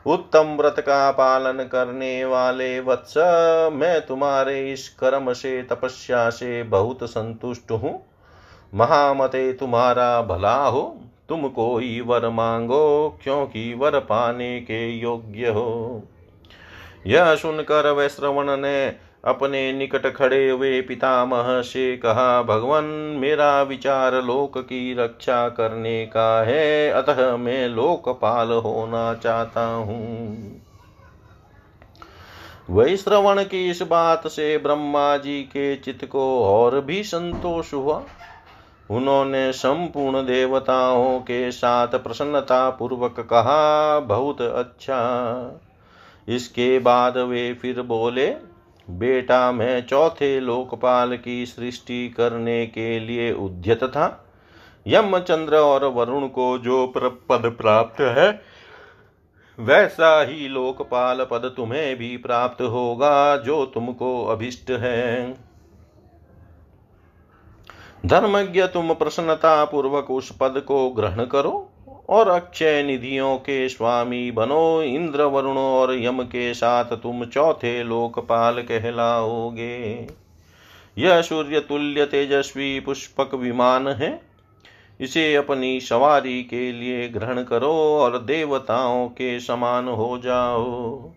उत्तम 0.05 0.55
व्रत 0.57 0.79
का 0.79 1.11
पालन 1.11 1.63
करने 1.63 2.23
वाले 2.25 2.79
वत्स, 2.79 3.17
मैं 3.73 3.99
तुम्हारे 4.05 4.71
इस 4.71 4.87
कर्म 4.89 5.33
से, 5.33 5.61
तपस्या 5.63 6.29
से 6.29 6.63
बहुत 6.63 7.03
संतुष्ट 7.03 7.71
हूँ। 7.71 8.01
महामते 8.75 9.53
तुम्हारा 9.53 10.21
भला 10.21 10.67
हो, 10.67 10.99
तुम 11.29 11.47
कोई 11.47 12.01
वर 12.01 12.29
मांगो, 12.29 13.17
क्योंकि 13.23 13.73
वर 13.73 13.99
पाने 13.99 14.59
के 14.59 14.89
योग्य 14.89 15.47
हो। 15.47 16.03
यह 17.07 17.35
सुनकर 17.35 17.91
वैश्रवण 17.91 18.57
ने 18.57 18.95
अपने 19.25 19.73
निकट 19.73 20.15
खड़े 20.15 20.49
हुए 20.49 20.81
पितामह 20.81 21.61
से 21.61 21.97
कहा, 21.97 22.43
भगवान, 22.43 22.83
मेरा 23.17 23.61
विचार 23.61 24.13
लोक 24.13 24.57
की 24.57 24.93
रक्षा 24.93 25.49
करने 25.49 26.05
का 26.05 26.43
है, 26.43 26.89
अतः 26.89 27.37
मैं 27.37 27.67
लोकपाल 27.67 28.51
होना 28.51 29.13
चाहता 29.13 29.65
हूँ। 29.65 30.61
वही 32.69 32.97
श्रवण 32.97 33.43
की 33.43 33.69
इस 33.69 33.81
बात 33.81 34.27
से 34.27 34.57
ब्रह्मा 34.57 35.17
जी 35.17 35.41
के 35.41 35.75
चित्त 35.75 36.05
को 36.05 36.45
और 36.45 36.81
भी 36.81 37.03
संतोष 37.03 37.73
हुआ। 37.73 38.03
उन्होंने 38.93 39.51
संपूर्ण 39.51 40.21
देवताओं 40.21 41.19
के 41.19 41.51
साथ 41.51 41.87
प्रसन्नता 41.87 42.69
पूर्वक 42.69 43.19
कहा, 43.19 43.99
बहुत 43.99 44.41
अच्छा। 44.41 44.99
इसके 46.27 46.79
बाद 46.79 47.17
वे 47.17 47.53
फिर 47.53 47.81
बोले, 47.81 48.27
बेटा, 48.87 49.51
मैं 49.51 49.85
चौथे 49.87 50.39
लोकपाल 50.39 51.17
की 51.17 51.45
सृष्टि 51.45 52.09
करने 52.09 52.65
के 52.65 52.99
लिए 52.99 53.31
उद्यत 53.33 53.83
था। 53.83 54.25
यम 54.87 55.17
चंद्र 55.19 55.55
और 55.55 55.85
वरुण 55.85 56.27
को 56.27 56.57
जो 56.57 56.85
पद 57.29 57.53
प्राप्त 57.57 58.01
है, 58.01 58.41
वैसा 59.59 60.21
ही 60.21 60.47
लोकपाल 60.47 61.25
पद 61.31 61.53
तुम्हें 61.57 61.95
भी 61.95 62.17
प्राप्त 62.17 62.61
होगा, 62.61 63.37
जो 63.37 63.65
तुमको 63.65 64.23
अभिष्ट 64.25 64.71
है। 64.71 65.52
धर्मज्ञ 68.05 68.65
तुम 68.67 68.93
प्रसन्नता 68.93 69.65
पूर्वक 69.65 70.11
उस 70.11 70.31
पद 70.39 70.63
को 70.67 70.89
ग्रहण 70.89 71.25
करो 71.25 71.69
और 72.09 72.27
अक्षय 72.27 72.83
निधियों 72.83 73.37
के 73.37 73.69
स्वामी 73.69 74.31
बनो 74.31 74.81
इंद्र 74.81 75.23
वरुण 75.23 75.57
और 75.57 75.93
यम 75.99 76.23
के 76.23 76.53
साथ 76.53 76.85
तुम 76.85 77.25
चौथे 77.25 77.83
लोकपाल 77.83 78.61
कहलाओगे। 78.61 80.07
यह 80.97 81.21
सूर्य 81.21 81.59
तुल्य 81.59 82.05
तेजस्वी 82.05 82.79
पुष्पक 82.79 83.33
विमान 83.33 83.87
है। 83.87 84.21
इसे 84.99 85.35
अपनी 85.35 85.79
सवारी 85.79 86.43
के 86.43 86.71
लिए 86.71 87.09
ग्रहण 87.09 87.43
करो 87.43 87.73
और 87.73 88.17
देवताओं 88.17 89.07
के 89.07 89.39
समान 89.39 89.87
हो 89.87 90.17
जाओ। 90.23 91.11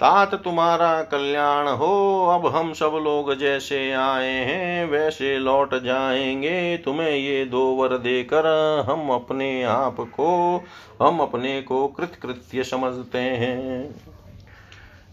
तात 0.00 0.34
तुम्हारा 0.34 1.02
कल्याण 1.02 1.68
हो, 1.68 2.26
अब 2.26 2.46
हम 2.46 2.72
सब 2.72 3.00
लोग 3.04 3.34
जैसे 3.34 3.92
आए 3.92 4.30
हैं, 4.30 4.86
वैसे 4.86 5.38
लौट 5.38 5.74
जाएँगे। 5.74 6.78
तुम्हें 6.78 7.10
ये 7.10 7.44
दो 7.44 7.66
वर 7.66 7.98
देकर 7.98 8.46
हम 8.88 9.10
अपने 9.10 9.62
आप 9.62 9.96
को, 10.00 10.62
हम 11.02 11.20
अपने 11.20 11.62
को 11.62 11.88
कृतकृत्य 11.88 12.64
समझते 12.64 13.18
हैं। 13.18 13.94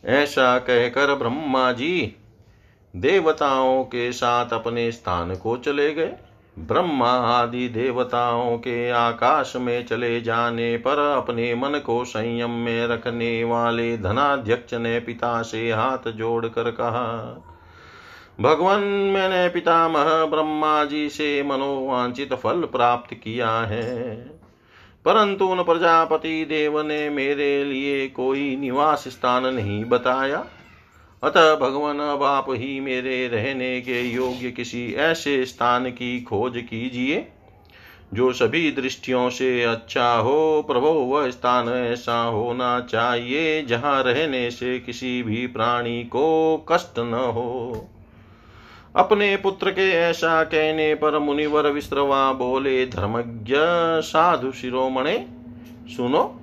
ऐसा 0.05 0.59
कहकर 0.59 1.15
ब्रह्मा 1.15 1.71
जी 1.71 2.15
देवताओं 2.95 3.83
के 3.83 4.11
साथ 4.11 4.45
अपने 4.53 4.91
स्थान 4.91 5.35
को 5.35 5.57
चले 5.57 5.93
गए। 5.93 6.13
ब्रह्मा 6.57 7.11
आदि 7.29 7.67
देवताओं 7.69 8.57
के 8.57 8.89
आकाश 8.89 9.55
में 9.55 9.85
चले 9.85 10.19
जाने 10.21 10.75
पर 10.77 10.99
अपने 10.99 11.53
मन 11.55 11.79
को 11.85 12.03
संयम 12.05 12.51
में 12.59 12.87
रखने 12.87 13.43
वाले 13.43 13.97
धनाध्यक्ष 13.97 14.73
ने 14.73 14.99
पिता 14.99 15.41
से 15.41 15.71
हाथ 15.71 16.11
जोड़कर 16.11 16.71
कहा, 16.71 17.09
भगवान, 18.41 18.83
मैंने 19.13 19.47
पितामह 19.49 20.25
ब्रह्मा 20.25 20.83
जी 20.85 21.09
से 21.09 21.43
मनोवांचित 21.43 22.33
फल 22.33 22.61
प्राप्त 22.71 23.13
किया 23.13 23.51
है, 23.61 24.15
परंतु 25.05 25.45
उन 25.45 25.63
प्रजापति 25.63 26.43
देव 26.45 26.81
ने 26.81 27.09
मेरे 27.09 27.63
लिए 27.63 28.07
कोई 28.07 28.55
निवास 28.55 29.07
स्थान 29.07 29.45
नहीं 29.45 29.83
बताया। 29.85 30.45
अतः 31.23 31.55
भगवान, 31.55 31.99
अब 31.99 32.23
आप 32.23 32.45
ही 32.49 32.79
मेरे 32.79 33.27
रहने 33.27 33.81
के 33.81 34.01
योग्य 34.01 34.51
किसी 34.51 34.93
ऐसे 34.93 35.45
स्थान 35.45 35.89
की 35.89 36.21
खोज 36.21 36.53
कीजिए, 36.57 37.27
जो 38.13 38.33
सभी 38.33 38.71
दृष्टियों 38.71 39.29
से 39.29 39.63
अच्छा 39.63 40.15
हो। 40.15 40.65
प्रभो, 40.67 40.91
वह 40.91 41.31
स्थान 41.31 41.69
ऐसा 41.69 42.23
होना 42.23 42.79
चाहिए, 42.79 43.65
जहाँ 43.65 44.03
रहने 44.03 44.51
से 44.51 44.79
किसी 44.79 45.23
भी 45.23 45.47
प्राणी 45.47 46.03
को 46.03 46.57
कष्ट 46.69 46.99
न 46.99 47.13
हो। 47.13 47.89
अपने 48.95 49.37
पुत्र 49.37 49.71
के 49.71 49.91
ऐसा 49.91 50.43
कहने 50.43 50.95
पर 50.95 51.19
मुनिवर 51.19 51.67
विश्रवा 51.67 52.33
बोले, 52.33 52.85
धर्मज्ञ 52.85 53.53
साधु 54.01 54.51
शिरोमणे, 54.51 55.27
सुनो। 55.87 56.39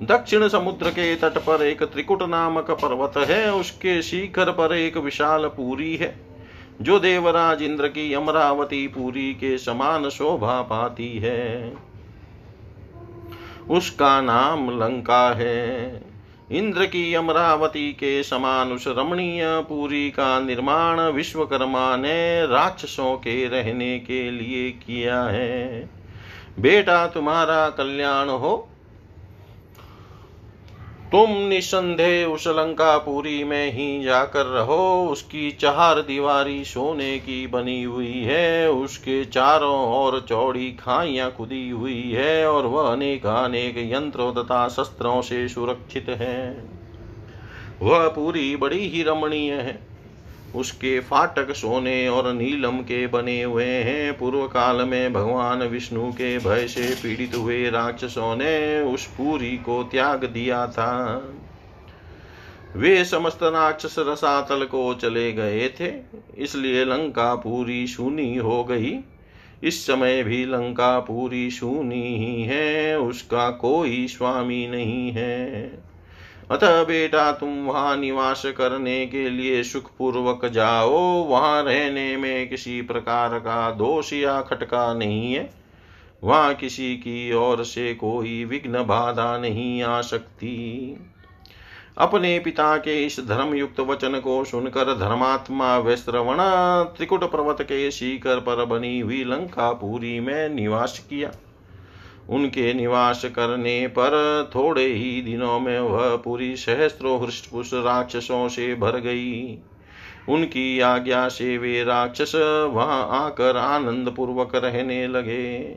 दक्षिण 0.00 0.48
समुद्र 0.48 0.90
के 0.90 1.16
तट 1.16 1.38
पर 1.38 1.62
एक 1.62 1.82
त्रिकुट 1.82 2.22
नामक 2.22 2.70
पर्वत 2.70 3.28
है, 3.30 3.54
उसके 3.54 4.02
शिखर 4.02 4.50
पर 4.50 4.74
एक 4.74 4.96
विशाल 4.96 5.46
पूरी 5.46 5.96
है, 5.96 6.20
जो 6.80 6.98
देवराज 6.98 7.62
इंद्र 7.62 7.88
की 7.88 8.14
अमरावती 8.14 8.88
पूरी 8.88 9.34
के 9.34 9.58
समान 9.58 10.08
शोभा 10.08 10.62
पाती 10.62 11.18
है। 11.18 11.74
उसका 13.70 14.20
नाम 14.20 14.82
लंका 14.82 15.30
है। 15.30 16.02
इंद्र 16.52 16.86
की 16.86 17.14
अमरावती 17.14 17.92
के 17.92 18.22
समान 18.22 18.72
उस 18.72 18.84
रमणीय 18.88 19.42
पूरी 19.68 20.10
का 20.10 20.40
निर्माण 20.40 21.00
विश्वकर्मा 21.00 21.96
ने 21.96 22.46
राक्षसों 22.46 23.16
के 23.16 23.48
रहने 23.48 23.98
के 23.98 24.30
लिए 24.30 24.70
किया 24.70 25.22
है। 25.22 25.90
बेटा, 26.60 27.06
तुम्हारा 27.06 27.70
कल्याण 27.70 28.28
हो 28.28 28.68
तुम 31.12 31.30
निसंदेह 31.30 32.26
उस 32.26 32.48
लंकापुरी 32.48 33.44
में 33.44 33.72
ही 33.72 34.04
जाकर 34.04 34.46
रहो, 34.46 35.08
उसकी 35.08 35.50
चार 35.50 36.00
दीवारी 36.00 36.64
सोने 36.64 37.18
की 37.18 37.46
बनी 37.46 37.82
हुई 37.82 38.12
है, 38.12 38.70
उसके 38.70 39.24
चारों 39.24 40.04
ओर 40.04 40.26
चौड़ी 40.28 40.72
खाइया 40.72 41.30
खुदी 41.30 41.70
हुई 41.70 42.12
है, 42.12 42.48
और 42.48 42.66
वह 42.66 42.92
अनेक 42.92 43.26
अनेक 43.26 43.74
यंत्रों 43.78 44.32
तथा 44.32 44.68
शस्त्रों 44.68 45.22
से 45.22 45.48
सुरक्षित 45.48 46.06
है। 46.08 46.64
वह 47.82 48.08
पूरी 48.08 48.56
बड़ी 48.56 48.88
ही 48.88 49.02
रमणीय 49.02 49.52
है। 49.52 49.91
उसके 50.54 50.98
फाटक 51.00 51.52
सोने 51.52 52.08
और 52.08 52.32
नीलम 52.32 52.78
के 52.80 53.06
बने 53.06 53.42
हुए 53.42 53.64
हैं। 53.64 54.18
पूर्व 54.18 54.46
काल 54.46 54.84
में 54.84 55.12
भगवान 55.12 55.62
विष्णु 55.62 56.10
के 56.12 56.38
भय 56.38 56.66
से 56.68 56.94
पीड़ित 56.94 57.36
हुए 57.36 57.70
राक्षसों 57.70 58.36
ने 58.36 58.80
उस 58.80 59.06
पूरी 59.06 59.56
को 59.58 59.82
त्याग 59.84 60.24
दिया 60.24 60.66
था। 60.66 61.22
वे 62.76 63.04
समस्त 63.04 63.42
राक्षस 63.42 63.94
रसातल 63.98 64.64
को 64.64 64.92
चले 64.94 65.32
गए 65.32 65.68
थे, 65.80 65.92
इसलिए 66.38 66.84
लंका 66.84 67.34
पूरी 67.34 67.86
शूनी 67.86 68.36
हो 68.36 68.62
गई। 68.64 68.98
इस 69.64 69.86
समय 69.86 70.22
भी 70.22 70.44
लंका 70.44 70.98
पूरी 71.00 71.50
शूनी 71.50 72.16
ही 72.16 72.42
है, 72.42 72.98
उसका 73.00 73.50
कोई 73.50 74.06
स्वामी 74.06 74.66
नहीं 74.68 75.12
है। 75.12 75.91
अतः 76.52 76.82
बेटा 76.84 77.32
तुम 77.32 77.50
वहाँ 77.64 77.96
निवास 77.96 78.42
करने 78.46 79.06
के 79.06 79.30
लिए 79.30 79.62
सुखपूर्वक 79.62 80.46
जाओ। 80.46 80.98
वहाँ 81.24 81.62
रहने 81.62 82.16
में 82.16 82.48
किसी 82.48 82.82
प्रकार 82.82 83.38
का 83.38 83.70
दोष 83.70 84.12
या 84.12 84.40
खटका 84.42 84.94
नहीं 84.94 85.32
है। 85.34 85.50
वहाँ 86.24 86.54
किसी 86.54 86.96
की 86.96 87.32
ओर 87.32 87.64
से 87.64 87.94
कोई 87.94 88.44
विघ्न 88.44 88.82
बाधा 88.82 89.38
नहीं 89.38 89.82
आ 89.82 90.00
सकती। 90.00 90.96
अपने 91.98 92.38
पिता 92.38 92.76
के 92.76 93.04
इस 93.06 93.20
धर्मयुक्त 93.20 93.80
वचन 93.80 94.20
को 94.20 94.44
सुनकर 94.44 94.94
धर्मात्मा 94.98 95.78
वैश्रवण 95.78 96.36
त्रिकुट 96.96 97.24
पर्वत 97.24 97.62
के 97.62 97.90
शिखर 97.90 98.40
पर 98.40 98.64
बनी 98.64 99.00
हुई 99.00 99.24
लंका 99.24 99.72
पूरी 99.72 100.20
में 100.20 100.48
निवास 100.48 100.98
किया। 101.10 101.30
उनके 102.28 102.74
निवास 102.74 103.24
करने 103.24 103.86
पर 103.86 104.50
थोड़े 104.54 104.86
ही 104.86 105.22
दिनों 105.22 105.60
में 105.60 105.80
वह 105.80 106.16
पूरी 106.16 106.56
सहस्त्रों 106.56 107.24
हृष्टपुष 107.24 107.74
राक्षसों 107.74 108.48
से 108.48 108.74
भर 108.74 108.98
गई। 109.00 109.58
उनकी 110.28 110.80
आज्ञा 110.80 111.28
से 111.28 111.58
वे 111.58 111.84
राक्षस 111.84 112.32
वहाँ 112.70 113.08
आकर 113.10 113.56
आनंद 113.56 114.14
पूर्वक 114.16 114.54
रहने 114.54 115.08
लगे। 115.08 115.76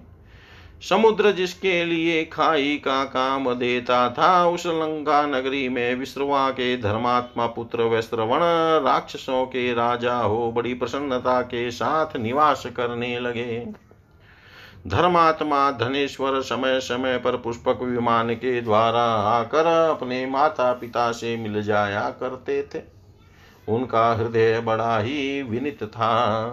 समुद्र 0.89 1.32
जिसके 1.32 1.86
लिए 1.86 2.26
खाई 2.26 2.76
का 2.76 3.04
काम 3.04 3.54
देता 3.54 4.10
था, 4.10 4.48
उस 4.48 4.66
लंका 4.66 5.26
नगरी 5.28 5.70
में 5.70 5.96
विश्रवा 5.96 6.50
के 6.50 6.78
धर्मात्मा 6.78 7.48
पुत्र 7.48 7.82
वैश्रवण 7.82 8.39
राक्षसों 8.86 9.46
के 9.46 9.74
राजा 9.74 10.18
हो 10.18 10.52
बड़ी 10.52 10.74
प्रसन्नता 10.74 11.41
के 11.41 11.72
साथ 11.72 12.18
निवास 12.18 12.66
करने 12.66 13.20
लगे। 13.20 13.85
धर्मात्मा 14.88 15.72
धनेश्वर 15.72 16.42
समय 16.42 16.80
समय 16.80 17.18
पर 17.18 17.38
पुष्पक 17.38 17.80
विमान 17.82 18.34
के 18.34 18.62
द्वारा 18.62 19.04
आकर 19.04 19.66
अपने 19.66 20.26
माता 20.26 20.74
पिता 20.74 21.12
से 21.12 21.38
मिल 21.38 21.64
जाया 21.64 22.10
करते 22.10 22.70
थे। 22.76 22.82
उनका 23.70 24.14
हृदय 24.14 24.60
बड़ा 24.60 25.00
ही 25.00 25.42
विनित 25.42 25.84
था। 25.84 26.46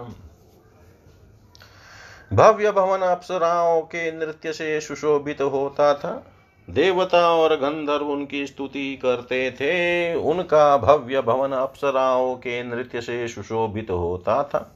भव्य 2.33 2.71
भवन 2.71 2.99
अप्सराओं 2.99 3.81
के 3.81 4.11
नृत्य 4.11 4.53
से 4.53 4.81
सुशोभित 4.81 5.41
होता 5.41 5.93
था। 5.93 6.31
देवता 6.69 7.31
और 7.31 7.55
गंधर्व 7.55 8.05
उनकी 8.05 8.47
स्तुति 8.47 8.99
करते 9.03 9.51
थे। 9.51 10.15
उनका 10.15 10.77
भव्य 10.77 11.21
भवन 11.21 11.51
अप्सराओं 11.51 12.35
के 12.35 12.63
नृत्य 12.63 13.01
से 13.01 13.27
सुशोभित 13.27 13.91
होता 13.91 14.43
था। 14.43 14.75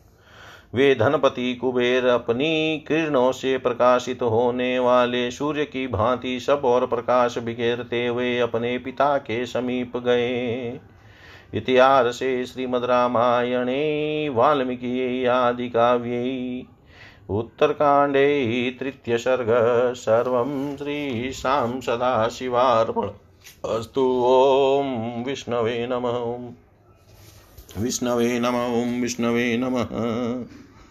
वे 0.73 0.95
धनपति 0.95 1.53
कुबेर 1.55 2.05
अपनी 2.05 2.77
किरणों 2.87 3.31
से 3.31 3.57
प्रकाशित 3.57 4.21
होने 4.21 4.79
वाले 4.79 5.31
सूर्य 5.31 5.65
की 5.65 5.87
भांति 5.87 6.39
सब 6.39 6.61
और 6.65 6.87
प्रकाश 6.87 7.37
बिखेरते 7.37 8.07
हुए 8.07 8.37
अपने 8.39 8.77
पिता 8.77 9.17
के 9.17 9.45
समीप 9.45 9.97
गए। 9.97 10.79
इतिहास 11.53 12.15
से 12.15 12.45
श्रीमद 12.45 12.83
वाल्मीकि 14.35 15.25
आदि 15.25 15.69
काव्ये 15.69 16.63
उत्तरकाण्डे 17.29 18.77
तृतीय 18.79 19.17
सर्ग 19.17 19.47
सर्वं 19.93 20.77
श्रीशां 20.77 21.81
सदाशिवार्पण। 21.81 23.07
अस्तु 23.69 24.01
ॐ 24.25 25.23
विष्णवे 25.23 25.87
नमः। 25.91 26.66
विष्णवे 27.79 28.39
नम 28.39 28.55
ओं 28.55 29.01
विष्णवे 29.01 29.57
नमः। 29.57 29.87